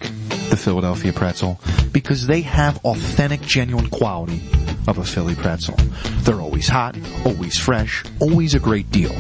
the 0.50 0.58
Philadelphia 0.58 1.14
pretzel? 1.14 1.62
Because 1.92 2.26
they 2.26 2.42
have 2.42 2.84
authentic, 2.84 3.42
genuine 3.42 3.90
quality 3.92 4.42
of 4.88 4.98
a 4.98 5.04
Philly 5.04 5.36
pretzel. 5.36 5.76
They're 6.22 6.42
always 6.42 6.68
hot, 6.68 6.98
always 7.26 7.58
fresh, 7.58 8.04
always 8.20 8.54
a 8.54 8.60
great 8.60 8.90
deal. 8.92 9.14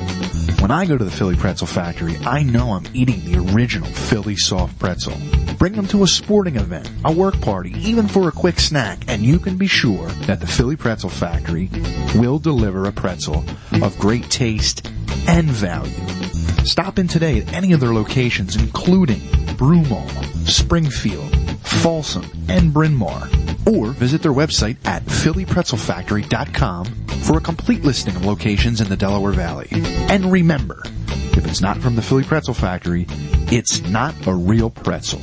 When 0.59 0.71
I 0.71 0.85
go 0.85 0.97
to 0.97 1.03
the 1.03 1.11
Philly 1.11 1.35
Pretzel 1.35 1.67
Factory, 1.67 2.17
I 2.25 2.43
know 2.43 2.71
I'm 2.71 2.87
eating 2.93 3.23
the 3.25 3.53
original 3.53 3.89
Philly 3.89 4.37
soft 4.37 4.79
pretzel. 4.79 5.17
Bring 5.57 5.73
them 5.73 5.87
to 5.87 6.03
a 6.03 6.07
sporting 6.07 6.55
event, 6.55 6.89
a 7.05 7.11
work 7.11 7.39
party, 7.41 7.73
even 7.77 8.07
for 8.07 8.27
a 8.27 8.31
quick 8.31 8.59
snack, 8.59 9.03
and 9.07 9.23
you 9.23 9.39
can 9.39 9.57
be 9.57 9.67
sure 9.67 10.07
that 10.27 10.39
the 10.39 10.47
Philly 10.47 10.75
Pretzel 10.75 11.09
Factory 11.09 11.69
will 12.15 12.39
deliver 12.39 12.85
a 12.85 12.91
pretzel 12.91 13.43
of 13.81 13.97
great 13.99 14.29
taste 14.29 14.91
and 15.27 15.49
value. 15.49 16.22
Stop 16.65 16.97
in 16.97 17.07
today 17.07 17.39
at 17.39 17.53
any 17.53 17.73
of 17.73 17.79
their 17.79 17.93
locations, 17.93 18.55
including 18.55 19.19
Broomall, 19.57 20.09
Springfield, 20.47 21.35
Folsom, 21.59 22.25
and 22.47 22.73
Bryn 22.73 22.95
Mawr. 22.95 23.27
Or 23.67 23.87
visit 23.87 24.21
their 24.21 24.33
website 24.33 24.77
at 24.85 25.03
phillypretzelfactory.com 25.03 26.85
for 27.23 27.37
a 27.37 27.41
complete 27.41 27.83
listing 27.83 28.15
of 28.15 28.25
locations 28.25 28.81
in 28.81 28.89
the 28.89 28.97
Delaware 28.97 29.33
Valley. 29.33 29.67
And 29.71 30.31
remember, 30.31 30.81
if 31.07 31.45
it's 31.45 31.61
not 31.61 31.77
from 31.77 31.95
the 31.95 32.01
Philly 32.01 32.23
Pretzel 32.23 32.53
Factory, 32.53 33.05
it's 33.51 33.81
not 33.81 34.15
a 34.27 34.33
real 34.33 34.69
pretzel. 34.69 35.21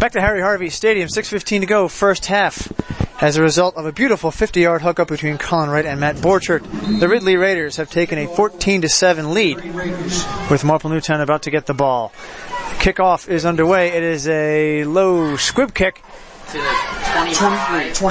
Back 0.00 0.12
to 0.12 0.20
Harry 0.20 0.40
Harvey 0.40 0.70
Stadium, 0.70 1.08
6.15 1.08 1.60
to 1.60 1.66
go, 1.66 1.88
first 1.88 2.26
half. 2.26 2.72
As 3.20 3.36
a 3.36 3.42
result 3.42 3.76
of 3.76 3.84
a 3.84 3.92
beautiful 3.92 4.30
50-yard 4.30 4.80
hookup 4.80 5.08
between 5.08 5.36
Colin 5.36 5.68
Wright 5.68 5.84
and 5.84 6.00
Matt 6.00 6.16
Borchert, 6.16 6.62
the 7.00 7.06
Ridley 7.06 7.36
Raiders 7.36 7.76
have 7.76 7.90
taken 7.90 8.18
a 8.18 8.26
14-7 8.26 9.34
lead, 9.34 9.56
with 10.50 10.64
Marple 10.64 10.88
Newtown 10.88 11.20
about 11.20 11.42
to 11.42 11.50
get 11.50 11.66
the 11.66 11.74
ball. 11.74 12.12
Kickoff 12.78 13.28
is 13.28 13.44
underway. 13.44 13.88
It 13.88 14.02
is 14.02 14.26
a 14.26 14.84
low 14.84 15.36
squib 15.36 15.74
kick. 15.74 16.02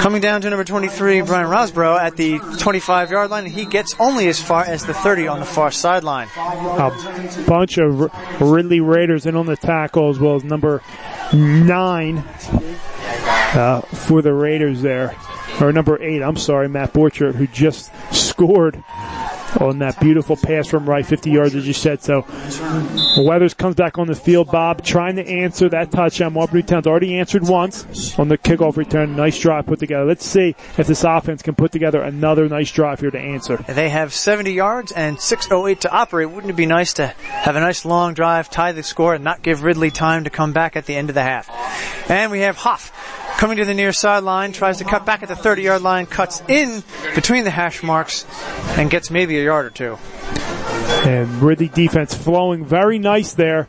Coming 0.00 0.20
down 0.20 0.42
to 0.42 0.50
number 0.50 0.62
23, 0.62 1.22
Brian 1.22 1.48
Rosborough 1.48 1.98
at 1.98 2.16
the 2.16 2.38
25 2.60 3.10
yard 3.10 3.30
line. 3.30 3.44
and 3.44 3.52
He 3.52 3.66
gets 3.66 3.96
only 3.98 4.28
as 4.28 4.40
far 4.40 4.64
as 4.64 4.86
the 4.86 4.94
30 4.94 5.26
on 5.26 5.40
the 5.40 5.46
far 5.46 5.72
sideline. 5.72 6.28
A 6.36 7.44
bunch 7.48 7.78
of 7.78 8.10
Ridley 8.40 8.80
Raiders 8.80 9.26
in 9.26 9.34
on 9.34 9.46
the 9.46 9.56
tackle 9.56 10.08
as 10.08 10.20
well 10.20 10.36
as 10.36 10.44
number 10.44 10.82
nine 11.32 12.24
uh, 13.54 13.80
for 13.80 14.22
the 14.22 14.32
Raiders 14.32 14.82
there. 14.82 15.16
Or 15.60 15.72
number 15.72 16.00
eight, 16.02 16.22
I'm 16.22 16.36
sorry, 16.36 16.68
Matt 16.68 16.92
Borchert, 16.92 17.34
who 17.34 17.46
just 17.46 17.90
scored 18.14 18.82
on 19.58 19.78
that 19.80 19.98
beautiful 20.00 20.36
pass 20.36 20.68
from 20.68 20.88
Wright, 20.88 21.04
50 21.04 21.30
yards 21.30 21.54
as 21.54 21.66
you 21.66 21.72
said. 21.72 22.02
So 22.02 22.24
Weathers 23.18 23.54
comes 23.54 23.74
back 23.74 23.98
on 23.98 24.06
the 24.06 24.14
field, 24.14 24.50
Bob, 24.50 24.84
trying 24.84 25.16
to 25.16 25.26
answer 25.26 25.68
that 25.70 25.90
touchdown. 25.90 26.34
Marple 26.34 26.56
Newtown's 26.56 26.86
already 26.86 27.18
answered 27.18 27.46
once 27.46 28.18
on 28.18 28.28
the 28.28 28.38
kickoff 28.38 28.76
return. 28.76 29.16
Nice 29.16 29.38
drive 29.38 29.66
put 29.66 29.80
together. 29.80 30.04
Let's 30.04 30.24
see 30.24 30.54
if 30.78 30.86
this 30.86 31.04
offense 31.04 31.42
can 31.42 31.54
put 31.54 31.72
together 31.72 32.00
another 32.00 32.48
nice 32.48 32.70
drive 32.70 33.00
here 33.00 33.10
to 33.10 33.18
answer. 33.18 33.56
They 33.56 33.88
have 33.88 34.12
70 34.12 34.52
yards 34.52 34.92
and 34.92 35.16
6.08 35.16 35.80
to 35.80 35.90
operate. 35.90 36.30
Wouldn't 36.30 36.50
it 36.50 36.56
be 36.56 36.66
nice 36.66 36.94
to 36.94 37.08
have 37.08 37.56
a 37.56 37.60
nice 37.60 37.84
long 37.84 38.14
drive, 38.14 38.50
tie 38.50 38.72
the 38.72 38.82
score, 38.82 39.14
and 39.14 39.24
not 39.24 39.42
give 39.42 39.62
Ridley 39.62 39.90
time 39.90 40.24
to 40.24 40.30
come 40.30 40.52
back 40.52 40.76
at 40.76 40.86
the 40.86 40.94
end 40.94 41.08
of 41.08 41.14
the 41.14 41.22
half? 41.22 41.48
And 42.10 42.30
we 42.32 42.40
have 42.40 42.56
Hoff 42.56 42.92
coming 43.40 43.56
to 43.56 43.64
the 43.64 43.72
near 43.72 43.90
sideline, 43.90 44.52
tries 44.52 44.76
to 44.76 44.84
cut 44.84 45.06
back 45.06 45.22
at 45.22 45.28
the 45.30 45.34
30 45.34 45.62
yard 45.62 45.80
line, 45.80 46.04
cuts 46.04 46.42
in 46.46 46.84
between 47.14 47.42
the 47.44 47.50
hash 47.50 47.82
marks, 47.82 48.26
and 48.76 48.90
gets 48.90 49.10
maybe 49.10 49.38
a 49.38 49.44
yard 49.44 49.64
or 49.64 49.70
two. 49.70 49.98
And 51.08 51.40
Ridley 51.40 51.68
defense 51.68 52.14
flowing 52.14 52.66
very 52.66 52.98
nice 52.98 53.32
there 53.32 53.66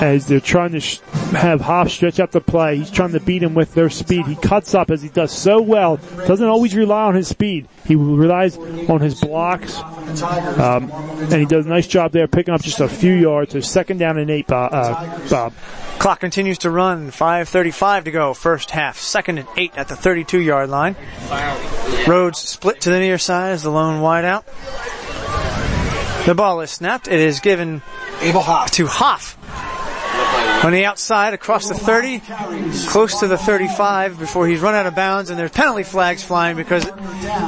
as 0.00 0.26
they're 0.26 0.40
trying 0.40 0.72
to 0.72 0.80
sh- 0.80 0.98
have 1.32 1.60
Hoff 1.60 1.90
stretch 1.90 2.18
out 2.20 2.32
the 2.32 2.40
play. 2.40 2.76
He's 2.78 2.90
trying 2.90 3.12
to 3.12 3.20
beat 3.20 3.42
him 3.42 3.54
with 3.54 3.74
their 3.74 3.90
speed. 3.90 4.26
He 4.26 4.34
cuts 4.36 4.74
up 4.74 4.90
as 4.90 5.02
he 5.02 5.08
does 5.08 5.32
so 5.32 5.60
well. 5.60 5.96
Doesn't 6.26 6.46
always 6.46 6.74
rely 6.74 7.04
on 7.04 7.14
his 7.14 7.28
speed. 7.28 7.68
He 7.86 7.94
relies 7.94 8.56
on 8.58 9.00
his 9.00 9.20
blocks. 9.20 9.78
Um, 9.78 10.90
and 10.92 11.32
he 11.34 11.46
does 11.46 11.66
a 11.66 11.68
nice 11.68 11.86
job 11.86 12.12
there 12.12 12.26
picking 12.28 12.54
up 12.54 12.62
just 12.62 12.80
a 12.80 12.88
few 12.88 13.14
yards. 13.14 13.52
So 13.52 13.60
second 13.60 13.98
down 13.98 14.18
and 14.18 14.30
eight, 14.30 14.46
Bob. 14.46 14.72
Uh, 14.72 15.28
Bob. 15.28 15.52
Clock 15.98 16.20
continues 16.20 16.58
to 16.58 16.70
run. 16.70 17.10
5.35 17.10 18.04
to 18.04 18.10
go. 18.10 18.34
First 18.34 18.70
half. 18.72 18.98
Second 18.98 19.38
and 19.38 19.48
eight 19.56 19.72
at 19.76 19.88
the 19.88 19.96
32 19.96 20.40
yard 20.40 20.70
line. 20.70 20.96
Rhodes 22.06 22.38
split 22.38 22.80
to 22.82 22.90
the 22.90 22.98
near 22.98 23.18
side 23.18 23.52
as 23.52 23.62
the 23.62 23.70
lone 23.70 24.02
wideout. 24.02 24.44
The 26.26 26.34
ball 26.34 26.60
is 26.62 26.70
snapped. 26.70 27.06
It 27.06 27.20
is 27.20 27.40
given 27.40 27.82
Abel 28.22 28.40
Hoff. 28.40 28.70
to 28.72 28.86
Hoff. 28.86 29.36
On 30.64 30.72
the 30.72 30.86
outside, 30.86 31.34
across 31.34 31.68
the 31.68 31.74
30, 31.74 32.20
close 32.88 33.20
to 33.20 33.28
the 33.28 33.36
35 33.36 34.18
before 34.18 34.48
he's 34.48 34.60
run 34.60 34.74
out 34.74 34.86
of 34.86 34.94
bounds 34.94 35.28
and 35.28 35.38
there's 35.38 35.50
penalty 35.50 35.82
flags 35.82 36.24
flying 36.24 36.56
because 36.56 36.84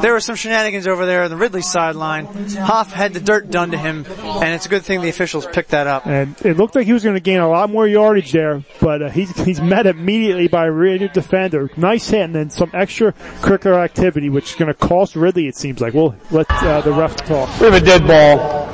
there 0.03 0.13
were 0.13 0.21
some 0.21 0.37
shenanigans 0.37 0.87
over 0.87 1.07
there 1.07 1.23
on 1.23 1.31
the 1.31 1.37
Ridley 1.37 1.63
sideline. 1.63 2.27
Hoff 2.57 2.93
had 2.93 3.15
the 3.15 3.21
dirt 3.21 3.51
done 3.51 3.71
to 3.71 3.79
him 3.79 4.05
and 4.19 4.55
it's 4.55 4.67
a 4.67 4.69
good 4.69 4.83
thing 4.83 5.01
the 5.01 5.09
officials 5.09 5.47
picked 5.47 5.71
that 5.71 5.87
up. 5.87 6.07
And 6.07 6.37
it 6.45 6.59
looked 6.59 6.75
like 6.75 6.85
he 6.85 6.93
was 6.93 7.05
going 7.05 7.15
to 7.15 7.21
gain 7.21 7.41
a 7.41 7.49
lot 7.49 7.71
more 7.71 7.89
yardage 7.89 8.33
there, 8.33 8.63
but 8.83 9.01
uh, 9.01 9.09
he's 9.09 9.35
he's 9.47 9.63
met 9.63 9.87
immediately 9.87 10.49
by 10.49 10.67
a 10.67 10.71
Raider 10.71 11.09
defender. 11.09 11.71
Nice 11.75 12.11
hit 12.11 12.21
and 12.21 12.35
then 12.35 12.51
some 12.51 12.71
extra 12.75 13.15
curricular 13.41 13.83
activity, 13.83 14.29
which 14.29 14.51
is 14.51 14.57
going 14.57 14.69
to 14.69 14.75
cost 14.75 15.17
Ridley. 15.17 15.47
It 15.47 15.57
seems 15.57 15.81
like. 15.81 15.95
We'll 15.95 16.15
let 16.31 16.51
uh, 16.51 16.83
the 16.83 16.93
ref 16.93 17.17
talk. 17.17 17.49
We 17.61 17.65
have 17.65 17.75
a 17.75 17.81
dead 17.81 18.07
ball, 18.07 18.67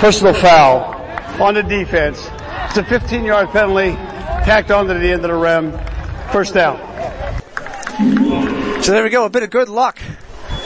personal 0.00 0.32
foul 0.32 0.96
on 1.42 1.52
the 1.52 1.62
defense. 1.62 2.26
It's 2.70 2.78
a 2.78 2.84
15 2.84 3.24
yard 3.24 3.48
penalty 3.48 3.96
tacked 4.46 4.70
onto 4.70 4.94
the 4.94 5.10
end 5.10 5.24
of 5.24 5.30
the 5.30 5.34
rim. 5.34 5.72
First 6.30 6.54
down. 6.54 6.78
So 8.80 8.92
there 8.92 9.02
we 9.02 9.10
go, 9.10 9.24
a 9.24 9.28
bit 9.28 9.42
of 9.42 9.50
good 9.50 9.68
luck 9.68 9.98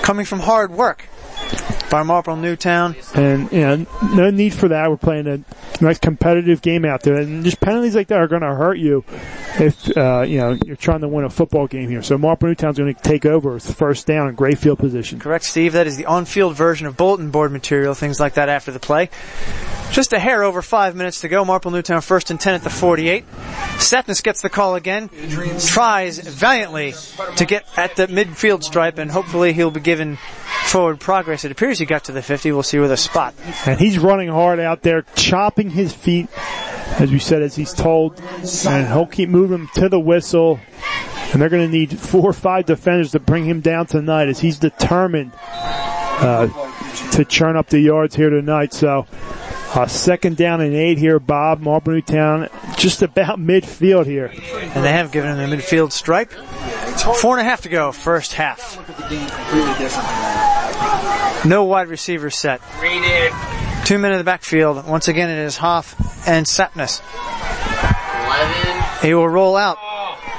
coming 0.02 0.26
from 0.26 0.40
hard 0.40 0.70
work 0.70 1.06
by 1.94 2.02
Marple 2.02 2.34
Newtown. 2.34 2.96
And, 3.14 3.52
you 3.52 3.60
know, 3.60 3.86
no 4.14 4.28
need 4.28 4.52
for 4.52 4.66
that. 4.66 4.90
We're 4.90 4.96
playing 4.96 5.28
a 5.28 5.44
nice 5.80 6.00
competitive 6.00 6.60
game 6.60 6.84
out 6.84 7.02
there. 7.02 7.14
And 7.14 7.44
just 7.44 7.60
penalties 7.60 7.94
like 7.94 8.08
that 8.08 8.18
are 8.18 8.26
going 8.26 8.42
to 8.42 8.52
hurt 8.52 8.78
you 8.78 9.04
if, 9.60 9.96
uh, 9.96 10.22
you 10.22 10.38
know, 10.38 10.58
you're 10.66 10.74
trying 10.74 11.02
to 11.02 11.08
win 11.08 11.24
a 11.24 11.30
football 11.30 11.68
game 11.68 11.88
here. 11.88 12.02
So 12.02 12.18
Marple 12.18 12.48
Newtown's 12.48 12.78
going 12.78 12.92
to 12.92 13.00
take 13.00 13.24
over. 13.24 13.54
It's 13.54 13.72
first 13.72 14.08
down 14.08 14.26
and 14.26 14.36
great 14.36 14.58
field 14.58 14.80
position. 14.80 15.20
Correct, 15.20 15.44
Steve. 15.44 15.74
That 15.74 15.86
is 15.86 15.96
the 15.96 16.06
on-field 16.06 16.56
version 16.56 16.88
of 16.88 16.96
bulletin 16.96 17.30
board 17.30 17.52
material, 17.52 17.94
things 17.94 18.18
like 18.18 18.34
that 18.34 18.48
after 18.48 18.72
the 18.72 18.80
play. 18.80 19.08
Just 19.92 20.12
a 20.12 20.18
hair 20.18 20.42
over 20.42 20.62
five 20.62 20.96
minutes 20.96 21.20
to 21.20 21.28
go. 21.28 21.44
Marple 21.44 21.70
Newtown 21.70 22.00
first 22.00 22.32
and 22.32 22.40
ten 22.40 22.54
at 22.54 22.62
the 22.62 22.70
48. 22.70 23.24
Setness 23.76 24.20
gets 24.20 24.42
the 24.42 24.50
call 24.50 24.74
again. 24.74 25.08
Tries 25.60 26.18
valiantly 26.18 26.94
to 27.36 27.44
get 27.44 27.68
at 27.78 27.94
the 27.94 28.08
midfield 28.08 28.64
stripe, 28.64 28.98
and 28.98 29.08
hopefully 29.12 29.52
he'll 29.52 29.70
be 29.70 29.78
given 29.78 30.18
forward 30.64 30.98
progress. 30.98 31.44
It 31.44 31.52
appears 31.52 31.78
he 31.78 31.83
got 31.86 32.04
to 32.04 32.12
the 32.12 32.22
50. 32.22 32.52
We'll 32.52 32.62
see 32.62 32.78
where 32.78 32.88
the 32.88 32.96
spot. 32.96 33.34
And 33.66 33.78
he's 33.78 33.98
running 33.98 34.28
hard 34.28 34.60
out 34.60 34.82
there, 34.82 35.02
chopping 35.14 35.70
his 35.70 35.92
feet, 35.92 36.28
as 36.98 37.10
we 37.10 37.18
said, 37.18 37.42
as 37.42 37.56
he's 37.56 37.72
told. 37.72 38.20
And 38.66 38.88
he'll 38.88 39.06
keep 39.06 39.28
moving 39.28 39.68
to 39.74 39.88
the 39.88 40.00
whistle. 40.00 40.60
And 41.32 41.42
they're 41.42 41.48
going 41.48 41.66
to 41.66 41.72
need 41.72 41.98
four 41.98 42.30
or 42.30 42.32
five 42.32 42.66
defenders 42.66 43.12
to 43.12 43.18
bring 43.20 43.44
him 43.44 43.60
down 43.60 43.86
tonight 43.86 44.28
as 44.28 44.38
he's 44.38 44.58
determined 44.58 45.32
uh, 45.42 46.48
to 47.12 47.24
churn 47.24 47.56
up 47.56 47.68
the 47.68 47.80
yards 47.80 48.14
here 48.14 48.30
tonight. 48.30 48.72
So, 48.72 49.06
uh, 49.74 49.86
second 49.88 50.36
down 50.36 50.60
and 50.60 50.74
eight 50.74 50.98
here, 50.98 51.18
Bob. 51.18 51.60
Marple 51.60 51.92
Newtown 51.92 52.48
just 52.76 53.02
about 53.02 53.40
midfield 53.40 54.06
here. 54.06 54.26
And 54.52 54.84
they 54.84 54.92
have 54.92 55.10
given 55.10 55.36
him 55.36 55.50
the 55.50 55.56
midfield 55.56 55.90
stripe. 55.90 56.30
Four 56.30 57.38
and 57.38 57.46
a 57.46 57.50
half 57.50 57.62
to 57.62 57.68
go, 57.68 57.90
first 57.90 58.34
half. 58.34 58.78
No 61.44 61.64
wide 61.64 61.88
receiver 61.88 62.30
set. 62.30 62.60
Two 63.84 63.98
men 63.98 64.12
in 64.12 64.18
the 64.18 64.24
backfield. 64.24 64.86
Once 64.86 65.08
again, 65.08 65.28
it 65.28 65.38
is 65.38 65.56
Hoff 65.56 65.94
and 66.26 66.46
Sapness. 66.46 67.02
He 69.02 69.12
will 69.12 69.28
roll 69.28 69.56
out. 69.56 69.78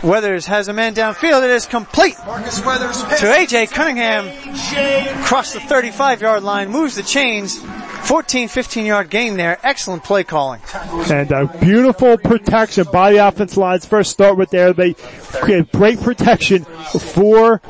Weathers 0.03 0.45
has 0.47 0.67
a 0.67 0.73
man 0.73 0.93
downfield. 0.93 1.43
It 1.43 1.49
is 1.51 1.65
complete 1.65 2.15
Marcus 2.25 2.63
Weathers 2.63 3.01
to 3.01 3.25
AJ 3.25 3.71
Cunningham. 3.71 4.27
Across 5.21 5.53
the 5.53 5.59
35 5.59 6.21
yard 6.21 6.43
line, 6.43 6.71
moves 6.71 6.95
the 6.95 7.03
chains. 7.03 7.59
14, 8.05 8.47
15 8.47 8.85
yard 8.85 9.09
gain 9.09 9.35
there. 9.35 9.57
Excellent 9.63 10.03
play 10.03 10.23
calling. 10.23 10.61
And 11.09 11.31
a 11.31 11.47
beautiful 11.59 12.17
protection 12.17 12.85
by 12.91 13.13
the 13.13 13.27
offense 13.27 13.57
lines. 13.57 13.85
First 13.85 14.11
start 14.11 14.37
with 14.37 14.51
there. 14.51 14.73
They 14.73 14.93
create 14.93 15.71
great 15.71 15.99
protection 15.99 16.65
for 16.65 17.61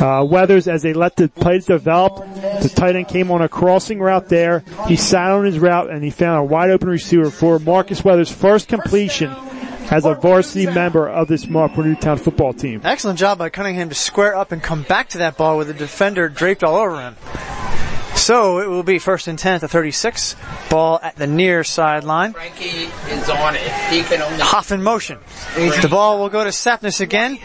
uh, 0.00 0.24
Weathers 0.24 0.66
as 0.66 0.82
they 0.82 0.92
let 0.92 1.14
the 1.14 1.28
play 1.28 1.60
develop. 1.60 2.16
The 2.60 2.72
tight 2.74 2.96
end 2.96 3.08
came 3.08 3.30
on 3.30 3.40
a 3.40 3.48
crossing 3.48 4.00
route 4.00 4.28
there. 4.28 4.64
He 4.88 4.96
sat 4.96 5.30
on 5.30 5.44
his 5.44 5.60
route 5.60 5.90
and 5.90 6.02
he 6.02 6.10
found 6.10 6.40
a 6.40 6.44
wide 6.44 6.70
open 6.70 6.88
receiver 6.88 7.30
for 7.30 7.60
Marcus 7.60 8.04
Weathers' 8.04 8.32
first 8.32 8.66
completion 8.66 9.30
as 9.90 10.04
a 10.04 10.14
varsity 10.14 10.66
member 10.66 11.08
of 11.08 11.28
this 11.28 11.46
Marple 11.46 11.84
Newtown 11.84 12.18
football 12.18 12.52
team. 12.52 12.80
Excellent 12.84 13.18
job 13.18 13.38
by 13.38 13.48
Cunningham 13.48 13.88
to 13.88 13.94
square 13.94 14.36
up 14.36 14.52
and 14.52 14.62
come 14.62 14.82
back 14.82 15.10
to 15.10 15.18
that 15.18 15.36
ball 15.36 15.56
with 15.56 15.68
the 15.68 15.74
defender 15.74 16.28
draped 16.28 16.64
all 16.64 16.76
over 16.76 17.00
him. 17.00 17.16
So 18.28 18.58
it 18.58 18.68
will 18.68 18.82
be 18.82 18.98
first 18.98 19.26
and 19.26 19.38
10 19.38 19.54
at 19.54 19.60
the 19.62 19.68
36. 19.68 20.36
Ball 20.68 21.00
at 21.02 21.16
the 21.16 21.26
near 21.26 21.64
sideline. 21.64 22.34
Frankie 22.34 22.90
is 23.08 23.30
on 23.30 23.54
it. 23.54 23.62
He 23.90 24.02
can 24.02 24.20
only. 24.20 24.40
Hoff 24.40 24.70
in 24.70 24.82
motion. 24.82 25.16
The 25.54 25.88
ball 25.88 26.18
will 26.18 26.28
go 26.28 26.44
to 26.44 26.50
Sapness 26.50 27.00
again, 27.00 27.38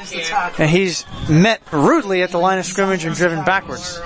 and 0.59 0.69
he's 0.69 1.05
met 1.29 1.61
rudely 1.71 2.21
at 2.21 2.31
the 2.31 2.37
line 2.37 2.59
of 2.59 2.65
scrimmage 2.65 3.05
and 3.05 3.15
driven 3.15 3.45
backwards. 3.45 3.97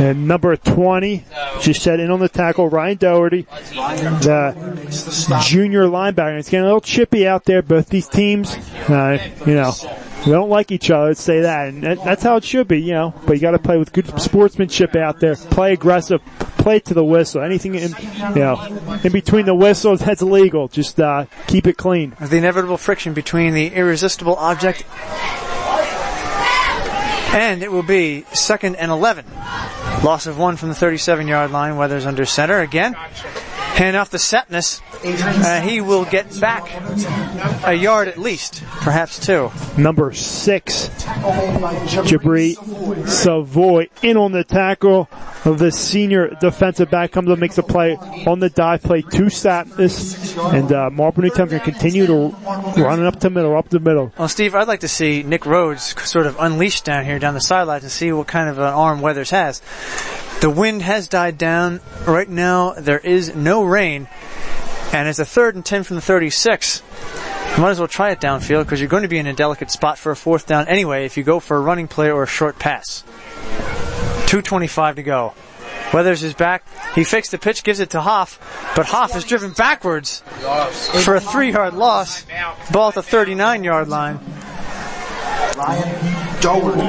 And 0.00 0.26
number 0.26 0.56
20, 0.56 1.26
just 1.60 1.82
set 1.82 2.00
in 2.00 2.10
on 2.10 2.20
the 2.20 2.30
tackle, 2.30 2.70
Ryan 2.70 2.96
Doherty, 2.96 3.42
the 3.42 5.42
junior 5.44 5.84
linebacker. 5.84 6.38
It's 6.38 6.48
getting 6.48 6.64
a 6.64 6.68
little 6.68 6.80
chippy 6.80 7.28
out 7.28 7.44
there. 7.44 7.60
Both 7.60 7.90
these 7.90 8.08
teams, 8.08 8.56
uh, 8.88 9.18
you 9.46 9.52
know, 9.52 9.72
we 10.28 10.34
don't 10.34 10.50
like 10.50 10.70
each 10.70 10.90
other. 10.90 11.06
Let's 11.06 11.22
say 11.22 11.40
that, 11.40 11.68
and 11.68 11.82
that, 11.82 12.04
that's 12.04 12.22
how 12.22 12.36
it 12.36 12.44
should 12.44 12.68
be, 12.68 12.80
you 12.80 12.92
know. 12.92 13.14
But 13.26 13.34
you 13.34 13.40
got 13.40 13.52
to 13.52 13.58
play 13.58 13.78
with 13.78 13.92
good 13.92 14.20
sportsmanship 14.20 14.94
out 14.94 15.20
there. 15.20 15.36
Play 15.36 15.72
aggressive. 15.72 16.20
Play 16.58 16.80
to 16.80 16.94
the 16.94 17.04
whistle. 17.04 17.42
Anything 17.42 17.74
in, 17.74 17.94
you 18.34 18.40
know, 18.40 19.00
in 19.02 19.12
between 19.12 19.46
the 19.46 19.54
whistles, 19.54 20.00
that's 20.00 20.20
illegal. 20.20 20.68
Just 20.68 21.00
uh, 21.00 21.24
keep 21.46 21.66
it 21.66 21.78
clean. 21.78 22.14
The 22.20 22.36
inevitable 22.36 22.76
friction 22.76 23.14
between 23.14 23.54
the 23.54 23.68
irresistible 23.68 24.36
object 24.36 24.84
and 27.30 27.62
it 27.62 27.70
will 27.70 27.82
be 27.82 28.24
second 28.32 28.76
and 28.76 28.90
11. 28.90 29.26
Loss 30.02 30.26
of 30.26 30.38
one 30.38 30.56
from 30.56 30.70
the 30.70 30.74
37 30.74 31.28
yard 31.28 31.50
line. 31.50 31.76
Weathers 31.76 32.06
under 32.06 32.24
center 32.24 32.60
again. 32.60 32.96
Hand 33.78 33.96
off 33.96 34.10
the 34.10 34.18
Setness. 34.18 34.80
Uh, 35.44 35.60
he 35.60 35.80
will 35.80 36.04
get 36.04 36.40
back 36.40 36.68
a 37.64 37.72
yard 37.72 38.08
at 38.08 38.18
least, 38.18 38.64
perhaps 38.80 39.24
two. 39.24 39.52
Number 39.76 40.12
six, 40.12 40.88
Jabri 42.08 42.56
Savoy 43.06 43.86
in 44.02 44.16
on 44.16 44.32
the 44.32 44.42
tackle 44.42 45.08
of 45.44 45.60
the 45.60 45.70
senior 45.70 46.36
defensive 46.40 46.90
back 46.90 47.12
comes 47.12 47.30
up, 47.30 47.38
makes 47.38 47.56
a 47.56 47.62
play 47.62 47.94
on 48.26 48.40
the 48.40 48.50
dive 48.50 48.82
play 48.82 49.02
to 49.02 49.26
Sapness, 49.26 50.52
and 50.52 50.72
uh, 50.72 50.90
Marple 50.90 51.22
Newtown 51.22 51.48
can 51.48 51.60
continue 51.60 52.06
to 52.06 52.34
run 52.76 52.98
it 52.98 53.06
up 53.06 53.20
the 53.20 53.30
middle, 53.30 53.56
up 53.56 53.68
the 53.68 53.78
middle. 53.78 54.12
Well, 54.18 54.26
Steve, 54.26 54.56
I'd 54.56 54.66
like 54.66 54.80
to 54.80 54.88
see 54.88 55.22
Nick 55.22 55.46
Rhodes 55.46 55.94
sort 56.02 56.26
of 56.26 56.36
unleashed 56.40 56.84
down 56.84 57.04
here 57.04 57.20
down 57.20 57.34
the 57.34 57.40
sidelines 57.40 57.84
and 57.84 57.92
see 57.92 58.10
what 58.10 58.26
kind 58.26 58.48
of 58.48 58.58
an 58.58 58.64
arm 58.64 59.00
Weathers 59.00 59.30
has. 59.30 59.62
The 60.40 60.50
wind 60.50 60.82
has 60.82 61.08
died 61.08 61.36
down. 61.36 61.80
Right 62.06 62.28
now, 62.28 62.72
there 62.72 62.98
is 62.98 63.34
no 63.34 63.64
rain. 63.64 64.08
And 64.92 65.08
it's 65.08 65.18
a 65.18 65.24
third 65.24 65.56
and 65.56 65.64
10 65.64 65.82
from 65.82 65.96
the 65.96 66.02
36. 66.02 66.82
You 67.56 67.62
might 67.62 67.70
as 67.70 67.78
well 67.80 67.88
try 67.88 68.10
it 68.10 68.20
downfield 68.20 68.64
because 68.64 68.80
you're 68.80 68.88
going 68.88 69.02
to 69.02 69.08
be 69.08 69.18
in 69.18 69.26
a 69.26 69.32
delicate 69.32 69.70
spot 69.70 69.98
for 69.98 70.12
a 70.12 70.16
fourth 70.16 70.46
down 70.46 70.68
anyway 70.68 71.04
if 71.04 71.16
you 71.16 71.24
go 71.24 71.40
for 71.40 71.56
a 71.56 71.60
running 71.60 71.88
play 71.88 72.10
or 72.10 72.22
a 72.22 72.26
short 72.26 72.58
pass. 72.58 73.02
2.25 74.28 74.96
to 74.96 75.02
go. 75.02 75.34
Weathers 75.92 76.22
is 76.22 76.34
back. 76.34 76.64
He 76.94 77.02
fakes 77.02 77.30
the 77.30 77.38
pitch, 77.38 77.64
gives 77.64 77.80
it 77.80 77.90
to 77.90 78.00
Hoff, 78.00 78.38
but 78.76 78.86
Hoff 78.86 79.16
is 79.16 79.24
driven 79.24 79.52
backwards 79.52 80.20
for 81.02 81.16
a 81.16 81.20
three 81.20 81.50
yard 81.50 81.74
loss. 81.74 82.24
Ball 82.70 82.88
at 82.88 82.94
the 82.94 83.02
39 83.02 83.64
yard 83.64 83.88
line. 83.88 84.20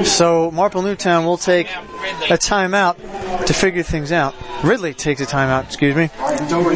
So 0.04 0.50
Marple 0.50 0.82
Newtown 0.82 1.24
will 1.24 1.36
take 1.36 1.68
a 1.70 2.38
timeout 2.38 2.96
to 3.46 3.52
figure 3.52 3.82
things 3.82 4.12
out. 4.12 4.34
Ridley 4.62 4.94
takes 4.94 5.20
a 5.20 5.26
timeout, 5.26 5.64
excuse 5.64 5.96
me, 5.96 6.08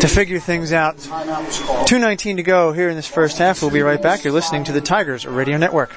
to 0.00 0.08
figure 0.08 0.40
things 0.40 0.72
out. 0.72 0.96
2.19 0.96 2.36
to 2.36 2.42
go 2.42 2.72
here 2.72 2.88
in 2.88 2.96
this 2.96 3.06
first 3.06 3.38
half. 3.38 3.62
We'll 3.62 3.70
be 3.70 3.82
right 3.82 4.00
back. 4.00 4.24
You're 4.24 4.32
listening 4.32 4.64
to 4.64 4.72
the 4.72 4.80
Tigers 4.80 5.26
Radio 5.26 5.56
Network. 5.56 5.90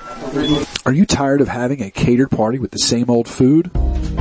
Are 0.87 0.93
you 0.93 1.05
tired 1.05 1.41
of 1.41 1.49
having 1.49 1.83
a 1.83 1.91
catered 1.91 2.31
party 2.31 2.59
with 2.59 2.71
the 2.71 2.79
same 2.79 3.09
old 3.09 3.27
food? 3.27 3.69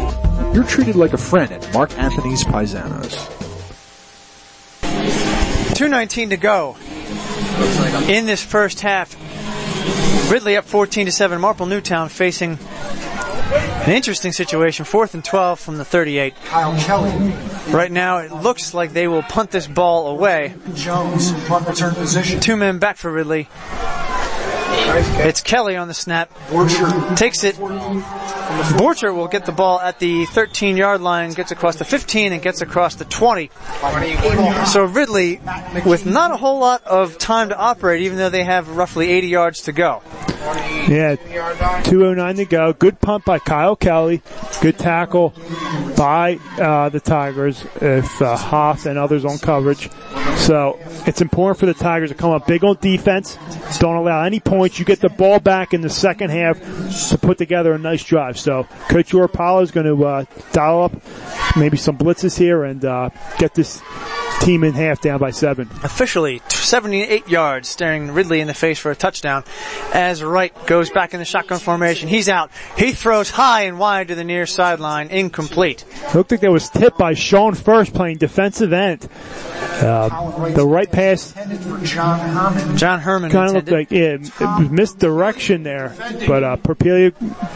You're 0.54 0.64
treated 0.64 0.96
like 0.96 1.12
a 1.12 1.18
friend 1.18 1.52
at 1.52 1.72
Mark 1.72 1.96
Anthony's 1.98 2.44
Paisanos. 2.44 3.28
2.19 5.74 6.30
to 6.30 6.36
go 6.36 6.76
in 8.08 8.26
this 8.26 8.44
first 8.44 8.80
half. 8.80 9.16
Ridley 10.30 10.56
up 10.56 10.64
14 10.64 11.06
to 11.06 11.12
7. 11.12 11.40
Marple 11.40 11.66
Newtown 11.66 12.08
facing 12.08 12.58
an 13.82 13.92
interesting 13.92 14.32
situation. 14.32 14.84
Fourth 14.84 15.14
and 15.14 15.24
12 15.24 15.58
from 15.58 15.76
the 15.76 15.84
38. 15.84 16.34
Kyle 16.44 16.78
Kelly. 16.80 17.10
Right 17.72 17.90
now, 17.90 18.18
it 18.18 18.32
looks 18.32 18.74
like 18.74 18.92
they 18.92 19.08
will 19.08 19.22
punt 19.22 19.50
this 19.50 19.66
ball 19.66 20.08
away. 20.08 20.54
Jones, 20.74 21.32
punt 21.46 21.66
return 21.66 21.94
position. 21.94 22.40
Two 22.40 22.56
men 22.56 22.78
back 22.78 22.96
for 22.96 23.10
Ridley. 23.10 23.48
It's 25.24 25.40
Kelly 25.40 25.76
on 25.76 25.88
the 25.88 25.94
snap. 25.94 26.30
Takes 27.16 27.44
it. 27.44 27.56
Borcher 27.56 29.14
will 29.14 29.28
get 29.28 29.46
the 29.46 29.52
ball 29.52 29.80
at 29.80 29.98
the 29.98 30.26
13 30.26 30.76
yard 30.76 31.00
line, 31.00 31.32
gets 31.32 31.50
across 31.50 31.76
the 31.76 31.84
15 31.84 32.32
and 32.32 32.42
gets 32.42 32.60
across 32.60 32.96
the 32.96 33.04
20. 33.04 33.50
So 34.66 34.84
Ridley, 34.84 35.40
with 35.86 36.06
not 36.06 36.30
a 36.30 36.36
whole 36.36 36.58
lot 36.58 36.84
of 36.84 37.18
time 37.18 37.48
to 37.50 37.56
operate, 37.56 38.02
even 38.02 38.18
though 38.18 38.30
they 38.30 38.44
have 38.44 38.76
roughly 38.76 39.10
80 39.10 39.28
yards 39.28 39.62
to 39.62 39.72
go. 39.72 40.02
Yeah, 40.88 41.14
209 41.84 42.36
to 42.36 42.44
go. 42.44 42.72
Good 42.72 43.00
punt 43.00 43.24
by 43.24 43.38
Kyle 43.38 43.76
Kelly. 43.76 44.22
Good 44.60 44.78
tackle 44.78 45.32
by 45.96 46.38
uh, 46.58 46.88
the 46.88 47.00
Tigers 47.00 47.64
if 47.80 48.20
uh, 48.20 48.76
and 48.84 48.98
others 48.98 49.24
on 49.24 49.38
coverage. 49.38 49.88
So 50.42 50.76
it's 51.06 51.20
important 51.20 51.60
for 51.60 51.66
the 51.66 51.74
Tigers 51.74 52.10
to 52.10 52.16
come 52.16 52.32
up 52.32 52.48
big 52.48 52.64
on 52.64 52.76
defense. 52.80 53.38
Don't 53.78 53.94
allow 53.94 54.24
any 54.24 54.40
points. 54.40 54.76
You 54.76 54.84
get 54.84 55.00
the 55.00 55.08
ball 55.08 55.38
back 55.38 55.72
in 55.72 55.82
the 55.82 55.88
second 55.88 56.30
half 56.30 56.58
to 57.10 57.18
put 57.18 57.38
together 57.38 57.72
a 57.72 57.78
nice 57.78 58.02
drive. 58.02 58.36
So 58.36 58.64
Coach 58.88 59.12
Yorpala 59.12 59.62
is 59.62 59.70
going 59.70 59.86
to 59.86 60.04
uh, 60.04 60.24
dial 60.50 60.82
up 60.82 60.92
maybe 61.56 61.76
some 61.76 61.96
blitzes 61.96 62.36
here 62.36 62.64
and 62.64 62.84
uh, 62.84 63.10
get 63.38 63.54
this 63.54 63.80
team 64.40 64.64
in 64.64 64.72
half 64.72 65.00
down 65.00 65.20
by 65.20 65.30
seven. 65.30 65.68
Officially 65.84 66.42
78 66.48 67.28
yards, 67.28 67.68
staring 67.68 68.10
Ridley 68.10 68.40
in 68.40 68.48
the 68.48 68.54
face 68.54 68.80
for 68.80 68.90
a 68.90 68.96
touchdown. 68.96 69.44
As 69.92 70.22
Wright 70.22 70.52
goes 70.66 70.90
back 70.90 71.14
in 71.14 71.20
the 71.20 71.24
shotgun 71.24 71.60
formation, 71.60 72.08
he's 72.08 72.28
out. 72.28 72.50
He 72.76 72.92
throws 72.92 73.30
high 73.30 73.62
and 73.62 73.78
wide 73.78 74.08
to 74.08 74.16
the 74.16 74.24
near 74.24 74.46
sideline, 74.46 75.08
incomplete. 75.08 75.84
Looked 76.14 76.32
like 76.32 76.40
that 76.40 76.50
was 76.50 76.68
tipped 76.68 76.98
by 76.98 77.14
Sean 77.14 77.54
First 77.54 77.94
playing 77.94 78.18
defensive 78.18 78.72
end. 78.72 79.08
Uh, 79.80 80.48
the 80.50 80.66
right 80.66 80.90
pass 80.90 81.32
John 81.84 82.18
Herman. 82.20 82.76
John 82.76 83.00
Herman 83.00 83.30
kind 83.30 83.48
of 83.48 83.54
looked 83.54 83.70
like 83.70 83.90
yeah, 83.90 84.14
it 84.18 84.40
was 84.40 84.70
misdirection 84.70 85.62
there, 85.62 85.94
but 86.26 86.44
uh, 86.44 86.56
Perpelia, 86.56 87.12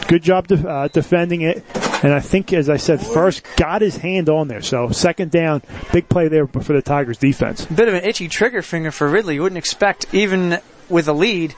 good 0.09 0.23
job 0.23 0.49
de- 0.49 0.69
uh, 0.69 0.89
defending 0.89 1.43
it. 1.43 1.65
And 2.03 2.13
I 2.13 2.21
think, 2.21 2.53
as 2.53 2.69
I 2.69 2.77
said, 2.77 3.01
first 3.01 3.43
got 3.57 3.81
his 3.81 3.97
hand 3.97 4.29
on 4.29 4.49
there. 4.49 4.61
So 4.63 4.91
second 4.91 5.31
down, 5.31 5.63
big 5.93 6.09
play 6.09 6.29
there 6.29 6.47
for 6.47 6.73
the 6.73 6.83
Tigers 6.83 7.19
defense. 7.19 7.65
bit 7.65 7.89
of 7.89 7.95
an 7.95 8.05
itchy 8.05 8.29
trigger 8.29 8.63
finger 8.63 8.91
for 8.91 9.09
Ridley. 9.09 9.37
You 9.37 9.43
wouldn't 9.43 9.59
expect, 9.59 10.07
even 10.13 10.59
with 10.89 11.09
a 11.09 11.13
lead 11.13 11.55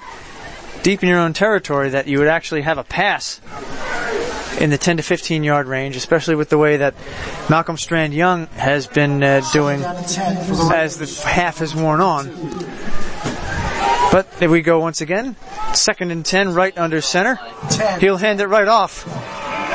deep 0.83 1.03
in 1.03 1.09
your 1.09 1.19
own 1.19 1.33
territory, 1.33 1.91
that 1.91 2.07
you 2.07 2.19
would 2.19 2.29
actually 2.29 2.63
have 2.63 2.79
a 2.79 2.85
pass 2.85 3.41
in 4.61 4.71
the 4.71 4.79
10 4.79 4.99
to 4.99 5.03
15 5.03 5.45
yard 5.45 5.67
range, 5.67 5.97
especially 5.97 6.35
with 6.35 6.49
the 6.49 6.59
way 6.59 6.79
that 6.79 6.95
Malcolm 7.49 7.77
Strand 7.77 8.15
Young 8.15 8.47
has 8.49 8.87
been 8.87 9.23
uh, 9.23 9.41
doing 9.53 9.83
as 9.83 10.99
the 10.99 11.23
half 11.27 11.59
has 11.59 11.75
worn 11.75 12.01
on. 12.01 12.27
But 14.11 14.31
there 14.39 14.49
we 14.49 14.63
go 14.63 14.81
once 14.81 15.01
again. 15.01 15.37
Second 15.75 16.11
and 16.11 16.25
10, 16.25 16.55
Wright 16.55 16.77
under 16.79 17.01
center. 17.01 17.39
He'll 18.01 18.17
hand 18.17 18.41
it 18.41 18.47
right 18.47 18.69
off 18.69 19.05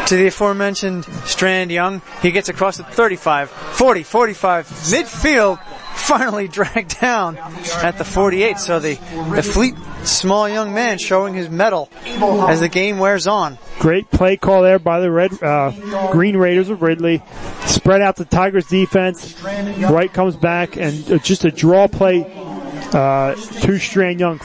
to 0.07 0.15
the 0.15 0.27
aforementioned 0.27 1.05
Strand 1.25 1.71
Young. 1.71 2.01
He 2.21 2.31
gets 2.31 2.49
across 2.49 2.77
the 2.77 2.83
35, 2.83 3.49
40, 3.49 4.03
45, 4.03 4.67
midfield, 4.67 5.63
finally 5.95 6.47
dragged 6.49 6.99
down 6.99 7.37
at 7.37 7.97
the 7.97 8.03
48. 8.03 8.57
So 8.57 8.79
the, 8.79 8.95
the 9.35 9.43
fleet, 9.43 9.75
small 10.03 10.49
young 10.49 10.73
man 10.73 10.97
showing 10.97 11.35
his 11.35 11.49
mettle 11.49 11.89
as 12.03 12.59
the 12.59 12.69
game 12.69 12.99
wears 12.99 13.27
on. 13.27 13.57
Great 13.79 14.09
play 14.11 14.37
call 14.37 14.61
there 14.61 14.79
by 14.79 14.99
the 14.99 15.11
red, 15.11 15.41
uh, 15.41 15.71
Green 16.11 16.37
Raiders 16.37 16.69
of 16.69 16.81
Ridley. 16.81 17.21
Spread 17.65 18.01
out 18.01 18.15
the 18.15 18.25
Tigers 18.25 18.67
defense. 18.67 19.41
Wright 19.43 20.11
comes 20.11 20.35
back 20.35 20.77
and 20.77 21.11
uh, 21.11 21.17
just 21.17 21.43
a 21.43 21.51
draw 21.51 21.87
play, 21.87 22.23
uh, 22.93 23.35
to 23.35 23.79
Strand 23.79 24.19
Young 24.19 24.39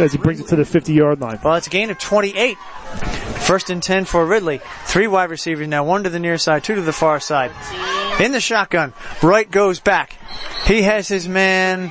as 0.00 0.12
he 0.12 0.18
brings 0.18 0.40
it 0.40 0.48
to 0.48 0.56
the 0.56 0.64
50 0.64 0.92
yard 0.92 1.20
line. 1.20 1.38
Well, 1.42 1.54
it's 1.54 1.66
a 1.66 1.70
gain 1.70 1.90
of 1.90 1.98
28. 1.98 2.56
First 2.58 3.70
and 3.70 3.82
10 3.82 4.04
for 4.04 4.24
Ridley. 4.24 4.60
Three 4.84 5.06
wide 5.06 5.30
receivers 5.30 5.66
now, 5.68 5.84
one 5.84 6.04
to 6.04 6.10
the 6.10 6.20
near 6.20 6.38
side, 6.38 6.64
two 6.64 6.74
to 6.74 6.82
the 6.82 6.92
far 6.92 7.20
side. 7.20 7.50
In 8.20 8.32
the 8.32 8.40
shotgun, 8.40 8.92
Wright 9.22 9.50
goes 9.50 9.80
back. 9.80 10.16
He 10.66 10.82
has 10.82 11.08
his 11.08 11.28
man 11.28 11.90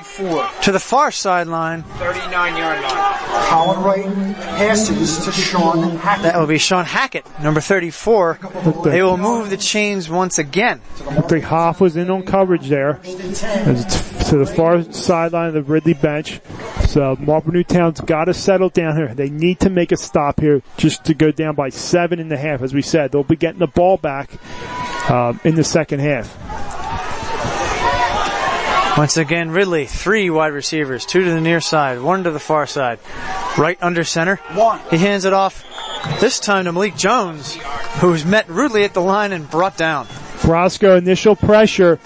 to 0.61 0.71
the 0.71 0.79
far 0.79 1.11
sideline. 1.11 1.83
39 1.83 2.57
yard 2.57 2.81
line. 2.81 3.17
Colin 3.49 3.83
Wright 3.83 4.35
passes 4.35 5.25
to 5.25 5.31
Sean 5.31 5.97
Hackett. 5.97 6.23
That 6.23 6.39
will 6.39 6.47
be 6.47 6.57
Sean 6.57 6.85
Hackett, 6.85 7.25
number 7.41 7.59
34. 7.59 8.39
They 8.85 9.03
will 9.03 9.17
move 9.17 9.49
the 9.49 9.57
chains 9.57 10.09
once 10.09 10.39
again. 10.39 10.81
Looked 11.15 11.31
like 11.31 11.43
Hoff 11.43 11.81
was 11.81 11.97
in 11.97 12.09
on 12.09 12.23
coverage 12.23 12.69
there. 12.69 12.99
As 13.03 13.83
it's 13.85 14.29
to 14.29 14.37
the 14.37 14.45
far 14.45 14.81
sideline 14.93 15.49
of 15.49 15.53
the 15.53 15.63
Ridley 15.63 15.93
bench. 15.93 16.39
So 16.87 17.17
Marple 17.19 17.51
Newtown's 17.51 17.99
got 17.99 18.25
to 18.25 18.33
settle 18.33 18.69
down 18.69 18.95
here. 18.95 19.13
They 19.13 19.29
need 19.29 19.59
to 19.61 19.69
make 19.69 19.91
a 19.91 19.97
stop 19.97 20.39
here 20.39 20.61
just 20.77 21.03
to 21.05 21.13
go 21.13 21.31
down 21.31 21.55
by 21.55 21.69
seven 21.69 22.19
and 22.19 22.31
a 22.31 22.37
half. 22.37 22.61
As 22.61 22.73
we 22.73 22.81
said, 22.81 23.11
they'll 23.11 23.23
be 23.23 23.35
getting 23.35 23.59
the 23.59 23.67
ball 23.67 23.97
back 23.97 24.29
um, 25.09 25.39
in 25.43 25.55
the 25.55 25.63
second 25.63 25.99
half. 25.99 26.37
Once 28.97 29.15
again, 29.15 29.51
Ridley, 29.51 29.85
three 29.85 30.29
wide 30.29 30.53
receivers, 30.53 31.05
two 31.05 31.23
to 31.23 31.29
the 31.29 31.41
near 31.41 31.61
side, 31.61 32.01
one 32.01 32.25
to 32.25 32.31
the 32.31 32.39
far 32.39 32.67
side. 32.67 32.99
Wright 33.57 33.77
under 33.81 34.03
center. 34.03 34.39
He 34.89 34.97
hands 34.97 35.23
it 35.25 35.33
off, 35.33 35.63
this 36.19 36.39
time 36.39 36.65
to 36.65 36.73
Malik 36.73 36.95
Jones, 36.97 37.55
who's 37.99 38.25
met 38.25 38.49
rudely 38.49 38.83
at 38.83 38.93
the 38.93 39.01
line 39.01 39.31
and 39.31 39.49
brought 39.49 39.77
down. 39.77 40.07
Brosco 40.41 40.97
initial 40.97 41.35
pressure 41.35 41.99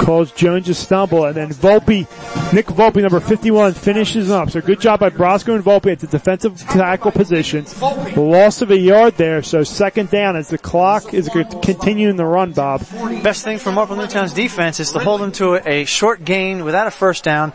calls 0.00 0.32
Jones 0.32 0.66
to 0.66 0.74
stumble, 0.74 1.24
and 1.24 1.36
then 1.36 1.50
Volpe, 1.50 2.06
Nick 2.52 2.66
Volpe, 2.66 3.02
number 3.02 3.20
51, 3.20 3.74
finishes 3.74 4.30
up. 4.30 4.50
So 4.50 4.60
good 4.60 4.80
job 4.80 5.00
by 5.00 5.10
Brosco 5.10 5.54
and 5.54 5.64
Volpe 5.64 5.92
at 5.92 6.00
the 6.00 6.06
defensive 6.06 6.58
tackle 6.58 7.12
positions. 7.12 7.80
Loss 7.80 8.62
of 8.62 8.70
a 8.70 8.76
yard 8.76 9.16
there, 9.16 9.42
so 9.42 9.62
second 9.62 10.10
down 10.10 10.36
as 10.36 10.48
the 10.48 10.58
clock 10.58 11.14
is 11.14 11.28
continuing 11.62 12.16
the 12.16 12.24
run, 12.24 12.52
Bob. 12.52 12.80
Best 13.22 13.44
thing 13.44 13.58
for 13.58 13.72
Marple 13.72 13.96
Newtown's 13.96 14.32
defense 14.32 14.80
is 14.80 14.92
to 14.92 14.98
hold 14.98 15.20
them 15.20 15.32
to 15.32 15.56
a 15.68 15.84
short 15.84 16.24
gain 16.24 16.64
without 16.64 16.86
a 16.86 16.90
first 16.90 17.24
down, 17.24 17.52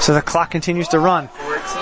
so 0.00 0.14
the 0.14 0.22
clock 0.22 0.50
continues 0.50 0.88
to 0.88 0.98
run. 0.98 1.28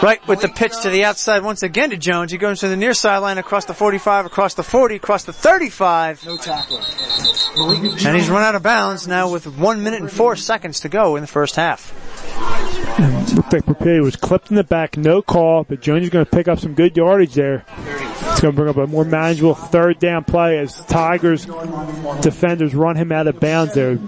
Wright 0.03 0.27
with 0.29 0.41
the 0.41 0.49
pitch 0.49 0.73
to 0.83 0.91
the 0.91 1.05
outside 1.05 1.43
once 1.43 1.63
again 1.63 1.91
to 1.91 1.97
Jones. 1.97 2.33
He 2.33 2.39
goes 2.39 2.61
to 2.61 2.69
the 2.69 2.77
near 2.77 2.95
sideline 2.95 3.39
across 3.39 3.65
the 3.65 3.75
45, 3.75 4.27
across 4.27 4.55
the 4.55 4.63
40, 4.63 4.97
across 4.97 5.25
the 5.25 5.33
35. 5.33 6.27
No 6.27 6.37
tackler. 6.37 6.81
And 8.07 8.17
he's 8.17 8.29
run 8.29 8.43
out 8.43 8.55
of 8.55 8.63
bounds 8.63 9.07
now 9.09 9.31
with 9.31 9.47
one 9.59 9.83
minute 9.83 10.01
and 10.01 10.11
four 10.11 10.37
seconds 10.37 10.81
to 10.81 10.89
go 10.89 11.17
in 11.17 11.23
the 11.23 11.27
first 11.27 11.57
half. 11.57 11.93
Looked 13.35 13.53
like 13.53 13.67
was 14.03 14.17
clipped 14.17 14.51
in 14.51 14.57
the 14.57 14.65
back, 14.65 14.97
no 14.97 15.23
call, 15.23 15.65
but 15.65 15.81
Jones 15.81 16.05
is 16.05 16.11
going 16.11 16.25
to 16.25 16.31
pick 16.31 16.49
up 16.49 16.59
some 16.59 16.75
good 16.75 16.97
yardage 16.97 17.35
there. 17.35 17.65
It's 17.77 18.41
going 18.41 18.55
to 18.55 18.57
bring 18.57 18.69
up 18.69 18.77
a 18.77 18.87
more 18.87 19.05
manageable 19.05 19.55
third 19.55 19.99
down 19.99 20.25
play 20.25 20.59
as 20.59 20.85
Tigers 20.87 21.47
defenders 22.21 22.75
run 22.75 22.97
him 22.97 23.13
out 23.13 23.27
of 23.27 23.41
bounds 23.41 23.75
there. 23.75 23.99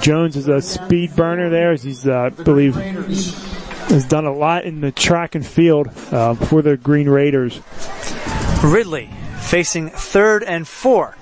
Jones 0.00 0.36
is 0.36 0.48
a 0.48 0.60
speed 0.60 1.14
burner 1.16 1.50
there 1.50 1.72
as 1.72 1.82
he's, 1.82 2.06
uh, 2.06 2.18
I 2.18 2.28
believe, 2.30 2.76
has 3.88 4.04
done 4.04 4.26
a 4.26 4.32
lot 4.32 4.64
in 4.64 4.80
the 4.80 4.92
track 4.92 5.34
and 5.34 5.46
field 5.46 5.88
uh, 6.12 6.34
for 6.34 6.62
the 6.62 6.76
Green 6.76 7.08
Raiders. 7.08 7.60
Ridley 8.62 9.10
facing 9.40 9.90
third 9.90 10.42
and 10.42 10.66
four. 10.66 11.16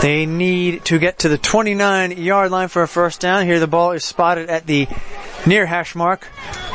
They 0.00 0.26
need 0.26 0.84
to 0.86 0.98
get 0.98 1.20
to 1.20 1.28
the 1.28 1.38
29 1.38 2.12
yard 2.12 2.50
line 2.50 2.68
for 2.68 2.82
a 2.82 2.88
first 2.88 3.20
down. 3.20 3.46
Here 3.46 3.60
the 3.60 3.66
ball 3.66 3.92
is 3.92 4.04
spotted 4.04 4.50
at 4.50 4.66
the 4.66 4.86
near 5.46 5.66
hash 5.66 5.94
mark. 5.94 6.24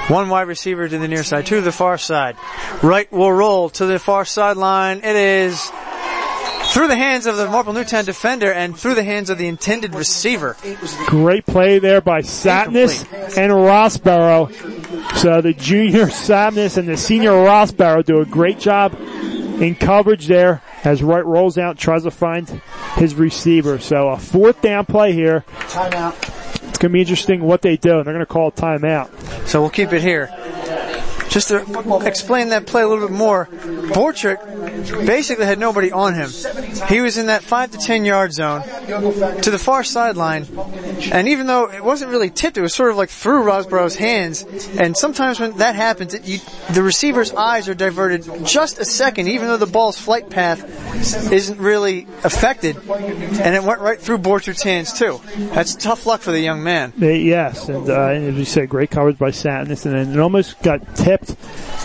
One 0.07 0.29
wide 0.29 0.47
receiver 0.47 0.87
to 0.87 0.97
the 0.97 1.07
near 1.07 1.23
side, 1.23 1.45
two 1.45 1.57
to 1.57 1.61
the 1.61 1.71
far 1.71 1.97
side. 1.99 2.35
Wright 2.81 3.11
will 3.11 3.31
roll 3.31 3.69
to 3.71 3.85
the 3.85 3.99
far 3.99 4.25
sideline. 4.25 4.99
It 5.03 5.15
is 5.15 5.71
through 6.69 6.87
the 6.87 6.95
hands 6.95 7.25
of 7.25 7.37
the 7.37 7.47
Marple 7.47 7.73
Newtown 7.73 8.05
defender 8.05 8.51
and 8.51 8.77
through 8.77 8.95
the 8.95 9.03
hands 9.03 9.29
of 9.29 9.37
the 9.37 9.47
intended 9.47 9.95
receiver. 9.95 10.55
Great 11.07 11.45
play 11.45 11.79
there 11.79 12.01
by 12.01 12.21
Satness 12.21 13.03
and 13.37 13.51
Rossborough. 13.51 15.17
So 15.17 15.41
the 15.41 15.53
junior 15.53 16.05
Satness 16.09 16.77
and 16.77 16.87
the 16.87 16.97
senior 16.97 17.31
Rossborough 17.31 18.05
do 18.05 18.19
a 18.19 18.25
great 18.25 18.59
job 18.59 18.93
in 18.93 19.75
coverage 19.75 20.27
there 20.27 20.61
as 20.83 21.03
Wright 21.03 21.25
rolls 21.25 21.57
out, 21.57 21.77
tries 21.77 22.03
to 22.03 22.11
find 22.11 22.47
his 22.95 23.15
receiver. 23.15 23.79
So 23.79 24.09
a 24.09 24.17
fourth 24.17 24.61
down 24.61 24.85
play 24.85 25.13
here. 25.13 25.43
Timeout. 25.49 26.15
It's 26.69 26.77
going 26.77 26.91
to 26.91 26.93
be 26.93 27.01
interesting 27.01 27.41
what 27.41 27.61
they 27.61 27.77
do. 27.77 28.03
They're 28.03 28.03
going 28.03 28.19
to 28.19 28.25
call 28.25 28.49
a 28.49 28.51
timeout. 28.51 29.47
So 29.47 29.59
we'll 29.59 29.69
keep 29.69 29.91
it 29.91 30.01
here. 30.01 30.29
Just 31.29 31.49
to 31.49 32.01
explain 32.05 32.49
that 32.49 32.65
play 32.65 32.81
a 32.81 32.87
little 32.87 33.07
bit 33.07 33.15
more, 33.15 33.45
Borchert 33.45 35.05
basically 35.05 35.45
had 35.45 35.59
nobody 35.59 35.91
on 35.91 36.15
him. 36.15 36.31
He 36.87 37.01
was 37.01 37.17
in 37.17 37.27
that 37.27 37.43
5 37.43 37.71
to 37.71 37.77
10 37.77 38.05
yard 38.05 38.33
zone 38.33 38.63
to 39.41 39.51
the 39.51 39.59
far 39.59 39.83
sideline, 39.83 40.47
and 41.11 41.27
even 41.27 41.47
though 41.47 41.69
it 41.69 41.83
wasn't 41.83 42.11
really 42.11 42.29
tipped, 42.29 42.57
it 42.57 42.61
was 42.61 42.73
sort 42.73 42.91
of 42.91 42.97
like 42.97 43.09
through 43.09 43.43
Rosborough's 43.43 43.95
hands, 43.95 44.43
and 44.77 44.97
sometimes 44.97 45.39
when 45.39 45.57
that 45.57 45.75
happens, 45.75 46.13
it, 46.13 46.25
you, 46.25 46.39
the 46.73 46.81
receiver's 46.81 47.31
eyes 47.33 47.69
are 47.69 47.75
diverted 47.75 48.27
just 48.45 48.79
a 48.79 48.85
second, 48.85 49.27
even 49.27 49.47
though 49.47 49.57
the 49.57 49.67
ball's 49.67 49.99
flight 49.99 50.29
path 50.29 51.31
isn't 51.31 51.59
really 51.59 52.07
affected, 52.23 52.77
and 52.89 53.55
it 53.55 53.63
went 53.63 53.81
right 53.81 53.99
through 53.99 54.17
Borchert's 54.17 54.63
hands 54.63 54.93
too. 54.93 55.21
That's 55.53 55.75
tough 55.75 56.05
luck 56.05 56.21
for 56.21 56.31
the 56.31 56.39
young 56.39 56.63
man. 56.63 56.93
Yes, 56.97 57.69
and, 57.69 57.89
uh, 57.89 58.07
as 58.07 58.35
you 58.35 58.45
said, 58.45 58.69
great 58.69 58.89
coverage 58.89 59.17
by 59.17 59.29
Satness, 59.29 59.85
and 59.85 59.93
then 59.93 60.13
it 60.13 60.19
almost 60.19 60.59
got 60.63 60.95
tipped 60.95 61.18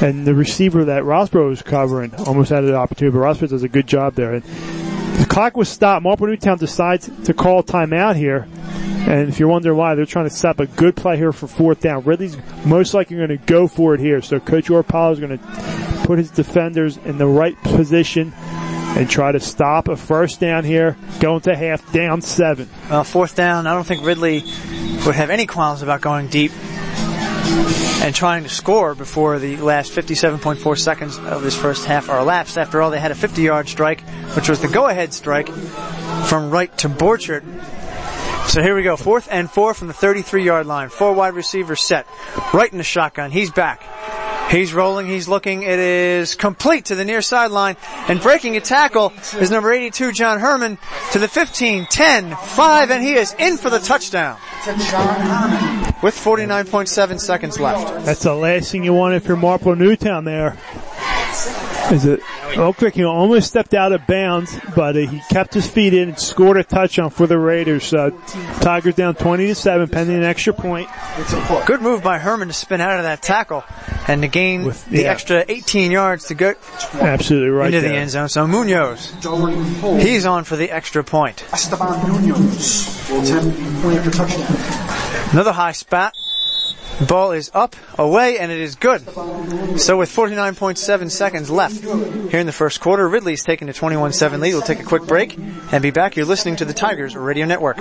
And 0.00 0.26
the 0.26 0.34
receiver 0.34 0.84
that 0.86 1.04
Rossborough 1.04 1.48
was 1.48 1.62
covering 1.62 2.14
almost 2.14 2.50
had 2.50 2.64
an 2.64 2.74
opportunity, 2.74 3.16
but 3.16 3.24
Rossborough 3.24 3.50
does 3.50 3.62
a 3.62 3.68
good 3.68 3.86
job 3.86 4.14
there. 4.14 4.34
And 4.34 4.42
the 4.42 5.26
clock 5.28 5.56
was 5.56 5.68
stopped. 5.68 6.02
Marple 6.02 6.26
Newtown 6.26 6.58
decides 6.58 7.08
to 7.24 7.34
call 7.34 7.62
timeout 7.62 8.16
here. 8.16 8.48
And 9.06 9.28
if 9.28 9.38
you're 9.38 9.48
wondering 9.48 9.76
why, 9.76 9.94
they're 9.94 10.06
trying 10.06 10.28
to 10.28 10.34
set 10.34 10.50
up 10.50 10.60
a 10.60 10.66
good 10.66 10.96
play 10.96 11.16
here 11.16 11.32
for 11.32 11.46
fourth 11.46 11.80
down. 11.80 12.04
Ridley's 12.04 12.36
most 12.64 12.94
likely 12.94 13.16
going 13.16 13.28
to 13.28 13.36
go 13.36 13.68
for 13.68 13.94
it 13.94 14.00
here. 14.00 14.22
So 14.22 14.40
Coach 14.40 14.68
Orpalo 14.68 15.12
is 15.12 15.20
going 15.20 15.38
to 15.38 16.04
put 16.06 16.18
his 16.18 16.30
defenders 16.30 16.96
in 16.96 17.18
the 17.18 17.26
right 17.26 17.56
position 17.62 18.32
and 18.96 19.08
try 19.10 19.30
to 19.32 19.40
stop 19.40 19.88
a 19.88 19.96
first 19.96 20.40
down 20.40 20.64
here, 20.64 20.96
going 21.20 21.40
to 21.42 21.54
half 21.54 21.92
down 21.92 22.22
seven. 22.22 22.68
Well, 22.88 23.04
fourth 23.04 23.36
down, 23.36 23.66
I 23.66 23.74
don't 23.74 23.84
think 23.84 24.04
Ridley 24.04 24.42
would 25.04 25.14
have 25.14 25.30
any 25.30 25.46
qualms 25.46 25.82
about 25.82 26.00
going 26.00 26.28
deep 26.28 26.52
and 28.02 28.14
trying 28.14 28.42
to 28.42 28.48
score 28.48 28.94
before 28.94 29.38
the 29.38 29.56
last 29.56 29.92
57.4 29.92 30.78
seconds 30.78 31.18
of 31.18 31.42
this 31.42 31.56
first 31.56 31.84
half 31.84 32.08
are 32.08 32.20
elapsed. 32.20 32.58
After 32.58 32.82
all, 32.82 32.90
they 32.90 33.00
had 33.00 33.10
a 33.10 33.14
50 33.14 33.42
yard 33.42 33.68
strike, 33.68 34.00
which 34.36 34.48
was 34.48 34.60
the 34.60 34.68
go 34.68 34.88
ahead 34.88 35.12
strike 35.12 35.48
from 36.28 36.50
Wright 36.50 36.76
to 36.78 36.88
Borchert. 36.88 37.44
So 38.48 38.62
here 38.62 38.76
we 38.76 38.82
go. 38.82 38.96
Fourth 38.96 39.28
and 39.30 39.50
four 39.50 39.74
from 39.74 39.88
the 39.88 39.94
33 39.94 40.44
yard 40.44 40.66
line. 40.66 40.88
Four 40.88 41.12
wide 41.12 41.34
receivers 41.34 41.80
set. 41.80 42.06
Wright 42.52 42.70
in 42.70 42.78
the 42.78 42.84
shotgun. 42.84 43.30
He's 43.30 43.50
back. 43.50 43.82
He's 44.50 44.74
rolling, 44.74 45.06
he's 45.06 45.26
looking, 45.26 45.62
it 45.62 45.78
is 45.78 46.34
complete 46.34 46.84
to 46.86 46.94
the 46.94 47.04
near 47.04 47.22
sideline, 47.22 47.76
and 48.08 48.20
breaking 48.20 48.56
a 48.56 48.60
tackle 48.60 49.12
is 49.40 49.50
number 49.50 49.72
82, 49.72 50.12
John 50.12 50.38
Herman, 50.38 50.78
to 51.12 51.18
the 51.18 51.28
15, 51.28 51.86
10, 51.86 52.36
5, 52.36 52.90
and 52.90 53.02
he 53.02 53.14
is 53.14 53.34
in 53.38 53.56
for 53.56 53.70
the 53.70 53.78
touchdown. 53.78 54.36
With 56.04 56.16
49.7 56.16 57.18
seconds 57.18 57.58
left. 57.58 58.04
That's 58.04 58.24
the 58.24 58.34
last 58.34 58.70
thing 58.70 58.84
you 58.84 58.92
want 58.92 59.14
if 59.14 59.26
you're 59.26 59.38
Marple 59.38 59.74
Newtown 59.74 60.26
there. 60.26 60.58
Is 61.90 62.04
it 62.04 62.20
Oak 62.58 62.76
Creek? 62.76 62.94
He 62.94 63.04
almost 63.04 63.48
stepped 63.48 63.72
out 63.72 63.92
of 63.92 64.06
bounds, 64.06 64.54
but 64.76 64.98
uh, 64.98 65.00
he 65.00 65.22
kept 65.30 65.54
his 65.54 65.66
feet 65.66 65.94
in 65.94 66.10
and 66.10 66.18
scored 66.18 66.58
a 66.58 66.62
touchdown 66.62 67.08
for 67.08 67.26
the 67.26 67.38
Raiders. 67.38 67.94
Uh, 67.94 68.10
Tigers 68.60 68.96
down 68.96 69.14
20 69.14 69.46
to 69.46 69.54
7, 69.54 69.88
pending 69.88 70.16
an 70.16 70.24
extra 70.24 70.52
point. 70.52 70.90
Good 71.64 71.80
move 71.80 72.02
by 72.02 72.18
Herman 72.18 72.48
to 72.48 72.54
spin 72.54 72.82
out 72.82 72.98
of 72.98 73.04
that 73.04 73.22
tackle 73.22 73.64
and 74.06 74.20
to 74.20 74.28
gain 74.28 74.64
With- 74.64 74.84
the 74.90 75.04
yeah. 75.04 75.10
extra 75.10 75.42
18 75.48 75.90
yards 75.90 76.26
to 76.26 76.34
go 76.34 76.54
Absolutely 76.92 77.48
right 77.48 77.72
into 77.72 77.88
the 77.88 77.94
end 77.94 78.10
zone. 78.10 78.28
So 78.28 78.46
Munoz, 78.46 79.10
he's 80.02 80.26
on 80.26 80.44
for 80.44 80.56
the 80.56 80.70
extra 80.70 81.02
point. 81.02 81.46
Esteban 81.50 82.12
Munoz 82.12 83.08
will 83.10 83.22
attempt 83.22 83.56
the 83.56 83.80
point 83.80 83.98
after 84.00 84.10
touchdown. 84.10 85.03
Another 85.34 85.50
high 85.50 85.72
Ball 87.00 87.32
is 87.32 87.50
up, 87.54 87.74
away, 87.98 88.38
and 88.38 88.52
it 88.52 88.60
is 88.60 88.76
good. 88.76 89.02
So 89.78 89.96
with 89.98 90.10
49.7 90.10 91.10
seconds 91.10 91.50
left 91.50 91.82
here 91.82 92.40
in 92.40 92.46
the 92.46 92.52
first 92.52 92.80
quarter, 92.80 93.08
Ridley's 93.08 93.42
taking 93.42 93.68
a 93.68 93.72
21-7 93.72 94.38
lead. 94.40 94.54
We'll 94.54 94.62
take 94.62 94.80
a 94.80 94.84
quick 94.84 95.02
break 95.02 95.36
and 95.36 95.82
be 95.82 95.90
back. 95.90 96.16
You're 96.16 96.26
listening 96.26 96.56
to 96.56 96.64
the 96.64 96.72
Tigers 96.72 97.16
Radio 97.16 97.46
Network. 97.46 97.78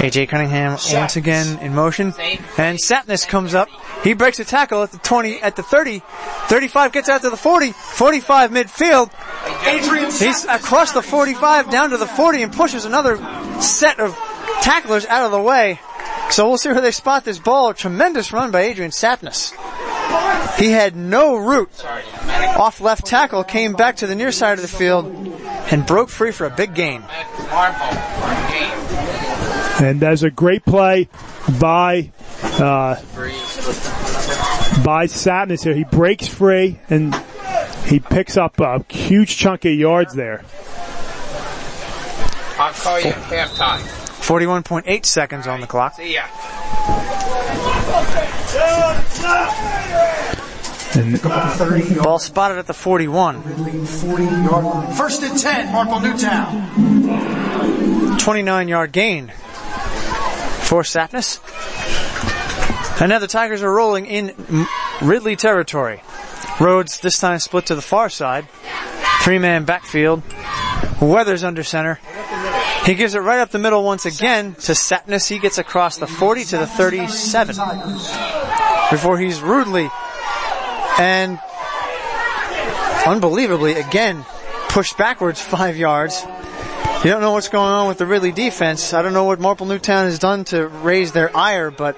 AJ 0.00 0.28
Cunningham 0.28 0.78
once 0.92 1.16
again 1.16 1.58
in 1.58 1.74
motion. 1.74 2.14
And 2.56 2.78
Sapness 2.78 3.28
comes 3.28 3.54
up. 3.54 3.68
He 4.02 4.14
breaks 4.14 4.38
a 4.40 4.44
tackle 4.44 4.82
at 4.82 4.92
the 4.92 4.98
20, 4.98 5.42
at 5.42 5.56
the 5.56 5.62
30. 5.62 6.02
35 6.48 6.92
gets 6.92 7.08
out 7.08 7.20
to 7.22 7.30
the 7.30 7.36
40. 7.36 7.72
45 7.72 8.50
midfield. 8.50 9.10
He's 10.18 10.44
across 10.46 10.92
the 10.92 11.02
45 11.02 11.70
down 11.70 11.90
to 11.90 11.98
the 11.98 12.06
40 12.06 12.42
and 12.42 12.52
pushes 12.52 12.86
another 12.86 13.16
set 13.60 14.00
of 14.00 14.16
tacklers 14.62 15.04
out 15.06 15.26
of 15.26 15.32
the 15.32 15.40
way. 15.40 15.78
So 16.30 16.48
we'll 16.48 16.58
see 16.58 16.70
where 16.70 16.80
they 16.80 16.92
spot 16.92 17.24
this 17.24 17.38
ball. 17.38 17.74
Tremendous 17.74 18.32
run 18.32 18.50
by 18.50 18.62
Adrian 18.62 18.90
Sapness. 18.92 19.52
He 20.58 20.70
had 20.70 20.94
no 20.96 21.36
route 21.36 21.84
off 22.58 22.80
left 22.80 23.06
tackle, 23.06 23.44
came 23.44 23.72
back 23.72 23.96
to 23.96 24.06
the 24.06 24.14
near 24.14 24.32
side 24.32 24.58
of 24.58 24.62
the 24.62 24.68
field, 24.68 25.06
and 25.70 25.86
broke 25.86 26.10
free 26.10 26.32
for 26.32 26.46
a 26.46 26.50
big 26.50 26.74
gain. 26.74 27.02
And 29.80 30.00
that's 30.00 30.22
a 30.22 30.30
great 30.30 30.64
play 30.64 31.08
by 31.58 32.12
uh, 32.42 32.96
by 34.84 35.06
Satness 35.06 35.64
here. 35.64 35.74
He 35.74 35.84
breaks 35.84 36.26
free 36.28 36.78
and 36.90 37.14
he 37.86 37.98
picks 37.98 38.36
up 38.36 38.60
a 38.60 38.84
huge 38.90 39.36
chunk 39.36 39.64
of 39.64 39.72
yards 39.72 40.14
there. 40.14 40.44
I'll 42.58 42.72
call 42.74 43.00
you 43.00 43.08
at 43.08 43.48
halftime. 43.48 43.78
41.8 44.20 45.06
seconds 45.06 45.46
on 45.46 45.60
the 45.60 45.66
clock. 45.66 45.94
See 45.94 46.14
ya. 46.14 46.24
Ball 52.02 52.18
spotted 52.18 52.58
at 52.58 52.66
the 52.66 52.74
41. 52.74 53.42
40 53.84 54.24
yard 54.24 54.64
line. 54.64 54.94
First 54.94 55.22
and 55.22 55.38
10, 55.38 55.72
Marple 55.72 56.00
Newtown. 56.00 58.18
29 58.18 58.68
yard 58.68 58.92
gain 58.92 59.28
for 59.28 60.82
Sapness. 60.82 61.40
And 63.00 63.08
now 63.08 63.18
the 63.18 63.26
Tigers 63.26 63.62
are 63.62 63.72
rolling 63.72 64.06
in 64.06 64.34
Ridley 65.00 65.36
territory. 65.36 66.02
Rhodes 66.60 67.00
this 67.00 67.18
time 67.18 67.38
split 67.38 67.66
to 67.66 67.74
the 67.74 67.82
far 67.82 68.10
side. 68.10 68.46
Three 69.22 69.38
man 69.38 69.64
backfield. 69.64 70.22
Weathers 71.00 71.44
under 71.44 71.62
center. 71.62 71.98
He 72.84 72.94
gives 72.94 73.14
it 73.14 73.20
right 73.20 73.38
up 73.38 73.50
the 73.50 73.58
middle 73.58 73.84
once 73.84 74.06
again 74.06 74.54
to 74.54 74.72
Sapness. 74.72 75.28
He 75.28 75.38
gets 75.38 75.58
across 75.58 75.98
the 75.98 76.06
40 76.06 76.44
to 76.46 76.58
the 76.58 76.66
37 76.66 77.54
before 78.90 79.18
he's 79.18 79.40
rudely 79.40 79.88
and 80.98 81.38
unbelievably 83.06 83.74
again 83.74 84.24
pushed 84.68 84.96
backwards 84.98 85.40
five 85.40 85.76
yards. 85.76 86.24
You 87.02 87.10
don't 87.10 87.22
know 87.22 87.32
what's 87.32 87.48
going 87.48 87.64
on 87.66 87.88
with 87.88 87.96
the 87.96 88.04
Ridley 88.04 88.30
defense. 88.30 88.92
I 88.92 89.00
don't 89.00 89.14
know 89.14 89.24
what 89.24 89.40
Marple 89.40 89.66
Newtown 89.66 90.04
has 90.04 90.18
done 90.18 90.44
to 90.46 90.68
raise 90.68 91.12
their 91.12 91.34
ire, 91.34 91.70
but 91.70 91.96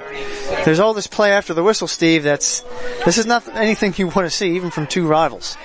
there's 0.64 0.78
all 0.78 0.94
this 0.94 1.08
play 1.08 1.32
after 1.32 1.54
the 1.54 1.62
whistle, 1.64 1.88
Steve. 1.88 2.22
That's 2.22 2.60
this 3.04 3.18
is 3.18 3.26
not 3.26 3.48
anything 3.56 3.94
you 3.96 4.06
want 4.06 4.26
to 4.26 4.30
see, 4.30 4.54
even 4.54 4.70
from 4.70 4.86
two 4.86 5.08
rivals. 5.08 5.56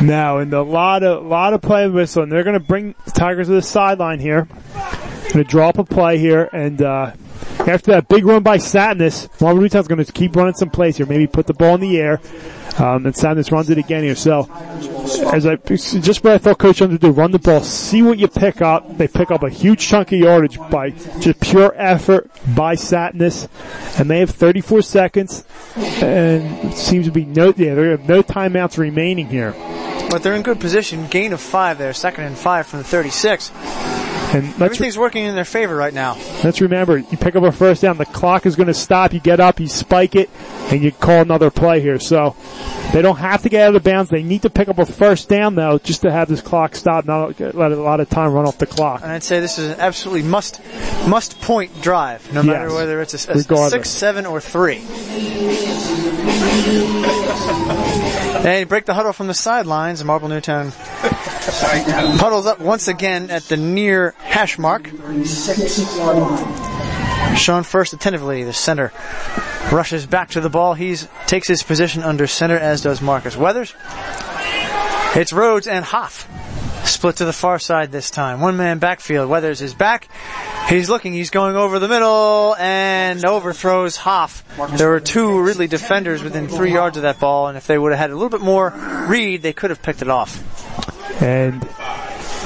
Now, 0.00 0.38
and 0.38 0.52
a 0.54 0.62
lot 0.62 1.02
of 1.02 1.26
lot 1.26 1.52
of 1.52 1.60
play 1.60 1.86
whistle, 1.86 2.22
and 2.22 2.32
they're 2.32 2.44
going 2.44 2.58
to 2.58 2.66
bring 2.66 2.94
the 3.04 3.10
Tigers 3.10 3.48
to 3.48 3.52
the 3.52 3.62
sideline 3.62 4.20
here. 4.20 4.48
Going 5.32 5.44
to 5.44 5.44
draw 5.44 5.68
up 5.68 5.78
a 5.78 5.84
play 5.84 6.16
here, 6.16 6.48
and 6.50 6.80
uh, 6.80 7.12
after 7.60 7.92
that 7.92 8.08
big 8.08 8.24
run 8.24 8.42
by 8.42 8.58
Satness, 8.58 9.28
Marple 9.40 9.62
Newtown's 9.62 9.88
going 9.88 10.04
to 10.04 10.12
keep 10.12 10.36
running 10.36 10.54
some 10.54 10.70
plays 10.70 10.96
here. 10.96 11.06
Maybe 11.06 11.26
put 11.26 11.46
the 11.46 11.54
ball 11.54 11.74
in 11.74 11.80
the 11.80 11.98
air, 11.98 12.20
um, 12.78 13.06
and 13.06 13.14
Satness 13.14 13.50
runs 13.50 13.70
it 13.70 13.78
again 13.78 14.02
here. 14.02 14.14
So, 14.14 14.48
as 15.32 15.46
I 15.46 15.56
just 15.56 16.22
what 16.22 16.34
I 16.34 16.38
thought 16.38 16.58
Coach 16.58 16.80
would 16.80 17.00
do, 17.00 17.10
run 17.10 17.30
the 17.30 17.38
ball, 17.38 17.62
see 17.62 18.02
what 18.02 18.18
you 18.18 18.28
pick 18.28 18.60
up. 18.60 18.96
They 18.96 19.08
pick 19.08 19.30
up 19.30 19.42
a 19.42 19.50
huge 19.50 19.80
chunk 19.80 20.12
of 20.12 20.18
yardage 20.18 20.58
by 20.70 20.90
just 20.90 21.40
pure 21.40 21.72
effort 21.76 22.30
by 22.54 22.74
Satness, 22.74 23.48
and 23.98 24.10
they 24.10 24.20
have 24.20 24.30
34 24.30 24.82
seconds, 24.82 25.44
and 25.76 26.72
seems 26.74 27.06
to 27.06 27.12
be 27.12 27.24
no 27.24 27.52
yeah 27.56 27.74
they 27.74 27.88
have 27.88 28.08
no 28.08 28.22
timeouts 28.22 28.78
remaining 28.78 29.26
here. 29.26 29.52
But 30.10 30.22
they're 30.22 30.34
in 30.34 30.42
good 30.42 30.60
position. 30.60 31.06
Gain 31.08 31.32
of 31.32 31.40
five 31.40 31.78
there, 31.78 31.92
second 31.92 32.24
and 32.24 32.38
five 32.38 32.66
from 32.66 32.78
the 32.78 32.84
36. 32.84 33.50
And 34.34 34.60
Everything's 34.60 34.98
working 34.98 35.24
in 35.24 35.34
their 35.34 35.44
favor 35.44 35.74
right 35.74 35.94
now. 35.94 36.16
Let's 36.42 36.60
remember, 36.60 36.98
you 36.98 37.16
pick 37.16 37.36
up 37.36 37.44
a 37.44 37.52
first 37.52 37.82
down, 37.82 37.96
the 37.96 38.04
clock 38.04 38.44
is 38.44 38.56
going 38.56 38.66
to 38.66 38.74
stop, 38.74 39.12
you 39.12 39.20
get 39.20 39.40
up, 39.40 39.60
you 39.60 39.68
spike 39.68 40.16
it, 40.16 40.28
and 40.70 40.82
you 40.82 40.90
call 40.92 41.22
another 41.22 41.50
play 41.50 41.80
here. 41.80 41.98
So 42.00 42.34
they 42.92 43.02
don't 43.02 43.16
have 43.16 43.42
to 43.42 43.48
get 43.48 43.68
out 43.68 43.76
of 43.76 43.84
bounds. 43.84 44.10
They 44.10 44.22
need 44.22 44.42
to 44.42 44.50
pick 44.50 44.68
up 44.68 44.78
a 44.78 44.86
first 44.86 45.28
down 45.28 45.54
though, 45.54 45.78
just 45.78 46.02
to 46.02 46.10
have 46.10 46.28
this 46.28 46.40
clock 46.40 46.74
stop, 46.74 47.04
not 47.04 47.38
let 47.40 47.72
a 47.72 47.76
lot 47.76 48.00
of 48.00 48.10
time 48.10 48.32
run 48.32 48.46
off 48.46 48.58
the 48.58 48.66
clock. 48.66 49.02
And 49.02 49.12
I'd 49.12 49.22
say 49.22 49.40
this 49.40 49.58
is 49.58 49.70
an 49.72 49.80
absolutely 49.80 50.28
must, 50.28 50.60
must 51.06 51.40
point 51.40 51.80
drive, 51.80 52.32
no 52.32 52.42
matter 52.42 52.74
whether 52.74 53.00
it's 53.00 53.14
a, 53.14 53.32
a 53.32 53.70
six, 53.70 53.88
seven, 53.88 54.26
or 54.26 54.40
three. 54.40 54.84
And 58.46 58.68
break 58.68 58.84
the 58.84 58.94
huddle 58.94 59.12
from 59.12 59.26
the 59.26 59.34
sidelines. 59.34 60.04
Marple 60.04 60.28
Newtown 60.28 60.70
huddles 61.46 62.46
up 62.46 62.60
once 62.60 62.88
again 62.88 63.30
at 63.30 63.42
the 63.44 63.56
near 63.56 64.14
hash 64.18 64.58
mark. 64.58 64.90
Shown 67.36 67.62
first 67.62 67.92
attentively, 67.92 68.44
the 68.44 68.52
center 68.52 68.92
rushes 69.72 70.06
back 70.06 70.30
to 70.30 70.40
the 70.40 70.48
ball. 70.50 70.74
He 70.74 70.96
takes 71.26 71.48
his 71.48 71.62
position 71.62 72.02
under 72.02 72.26
center, 72.26 72.56
as 72.56 72.82
does 72.82 73.00
Marcus 73.00 73.36
Weathers. 73.36 73.74
It's 75.14 75.32
Rhodes 75.32 75.66
and 75.66 75.84
Hoff. 75.84 76.28
Split 76.86 77.16
to 77.16 77.24
the 77.24 77.32
far 77.32 77.58
side 77.58 77.90
this 77.90 78.10
time. 78.10 78.40
One 78.40 78.56
man 78.56 78.78
backfield. 78.78 79.28
Weathers 79.28 79.60
is 79.60 79.74
back. 79.74 80.08
He's 80.68 80.88
looking. 80.88 81.12
He's 81.12 81.30
going 81.30 81.56
over 81.56 81.78
the 81.78 81.88
middle 81.88 82.54
and 82.58 83.24
overthrows 83.24 83.96
Hoff. 83.96 84.44
There 84.76 84.90
were 84.90 85.00
two 85.00 85.40
Ridley 85.42 85.66
defenders 85.66 86.22
within 86.22 86.48
three 86.48 86.72
yards 86.72 86.96
of 86.96 87.02
that 87.02 87.18
ball, 87.18 87.48
and 87.48 87.56
if 87.56 87.66
they 87.66 87.76
would 87.76 87.92
have 87.92 87.98
had 87.98 88.10
a 88.10 88.14
little 88.14 88.30
bit 88.30 88.40
more 88.40 88.72
read, 89.08 89.42
they 89.42 89.52
could 89.52 89.70
have 89.70 89.82
picked 89.82 90.02
it 90.02 90.08
off. 90.08 90.65
And 91.20 91.62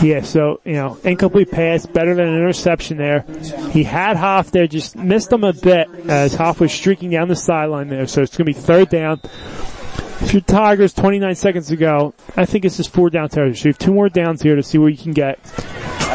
yeah, 0.03 0.23
so, 0.23 0.61
you 0.65 0.75
know, 0.75 0.99
incomplete 1.05 1.51
pass, 1.51 1.85
better 1.87 2.15
than 2.15 2.29
an 2.29 2.37
interception 2.37 2.97
there. 2.97 3.25
He 3.71 3.83
had 3.83 4.17
Hoff 4.17 4.51
there, 4.51 4.67
just 4.67 4.97
missed 4.97 5.31
him 5.31 5.45
a 5.45 5.53
bit 5.53 5.89
as 6.09 6.35
Hoff 6.35 6.61
was 6.61 6.73
streaking 6.73 7.11
down 7.11 7.29
the 7.29 7.37
sideline 7.37 7.89
there. 7.89 8.07
So 8.07 8.23
it's 8.23 8.37
going 8.37 8.47
to 8.47 8.59
be 8.59 8.59
third 8.59 8.89
down. 8.89 9.21
If 10.23 10.35
you're 10.35 10.43
Tigers 10.43 10.93
29 10.93 11.35
seconds 11.35 11.69
to 11.69 11.77
go, 11.77 12.15
I 12.37 12.45
think 12.45 12.65
it's 12.65 12.77
just 12.77 12.93
four 12.93 13.11
down 13.11 13.29
territory. 13.29 13.57
So 13.57 13.69
you 13.69 13.73
have 13.73 13.79
two 13.79 13.93
more 13.93 14.09
downs 14.09 14.43
here 14.43 14.57
to 14.57 14.63
see 14.63 14.79
what 14.79 14.89
you 14.89 14.99
can 14.99 15.13
get. 15.13 15.39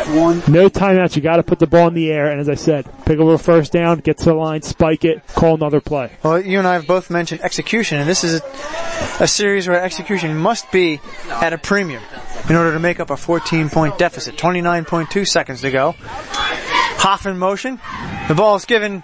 No 0.07 0.69
timeouts. 0.69 1.15
You 1.15 1.21
got 1.23 1.37
to 1.37 1.43
put 1.43 1.57
the 1.57 1.67
ball 1.67 1.87
in 1.87 1.95
the 1.95 2.11
air. 2.11 2.29
And 2.29 2.39
as 2.39 2.47
I 2.47 2.53
said, 2.53 2.85
pick 3.05 3.19
up 3.19 3.27
a 3.27 3.37
first 3.37 3.71
down, 3.71 3.99
get 3.99 4.19
to 4.19 4.25
the 4.25 4.33
line, 4.35 4.61
spike 4.61 5.05
it, 5.05 5.25
call 5.27 5.55
another 5.55 5.81
play. 5.81 6.11
Well, 6.23 6.39
you 6.39 6.59
and 6.59 6.67
I 6.67 6.73
have 6.73 6.85
both 6.85 7.09
mentioned 7.09 7.41
execution, 7.41 7.99
and 7.99 8.07
this 8.07 8.23
is 8.23 8.41
a, 8.41 9.23
a 9.23 9.27
series 9.27 9.67
where 9.67 9.81
execution 9.81 10.37
must 10.37 10.71
be 10.71 11.01
at 11.29 11.53
a 11.53 11.57
premium 11.57 12.03
in 12.49 12.55
order 12.55 12.73
to 12.73 12.79
make 12.79 12.99
up 12.99 13.09
a 13.09 13.17
14 13.17 13.69
point 13.69 13.97
deficit. 13.97 14.37
29.2 14.37 15.27
seconds 15.27 15.61
to 15.61 15.71
go. 15.71 15.95
Hoff 15.97 17.25
in 17.25 17.37
motion. 17.37 17.79
The 18.27 18.35
ball 18.35 18.55
is 18.55 18.65
given 18.65 19.03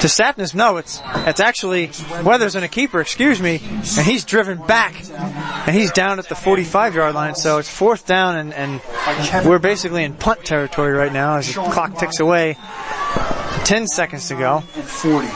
to 0.00 0.06
Sapness. 0.06 0.54
No, 0.54 0.76
it's 0.78 1.00
it's 1.26 1.40
actually 1.40 1.90
Weathers 2.22 2.54
and 2.54 2.64
a 2.64 2.68
keeper, 2.68 3.00
excuse 3.00 3.40
me, 3.40 3.60
and 3.62 4.06
he's 4.06 4.24
driven 4.24 4.58
back, 4.66 4.94
and 5.66 5.74
he's 5.74 5.92
down 5.92 6.18
at 6.18 6.28
the 6.28 6.34
45 6.34 6.94
yard 6.94 7.14
line. 7.14 7.34
So 7.34 7.58
it's 7.58 7.70
fourth 7.70 8.06
down, 8.06 8.36
and, 8.36 8.52
and 8.54 9.46
we're 9.46 9.58
basically 9.58 10.04
in 10.04 10.14
punt 10.14 10.44
territory 10.44 10.92
right 10.92 11.12
now 11.12 11.36
as 11.36 11.54
the 11.54 11.62
clock 11.62 11.96
ticks 11.98 12.20
away. 12.20 12.56
10 13.64 13.86
seconds 13.86 14.28
to 14.28 14.34
go. 14.34 14.60
40. 14.60 15.28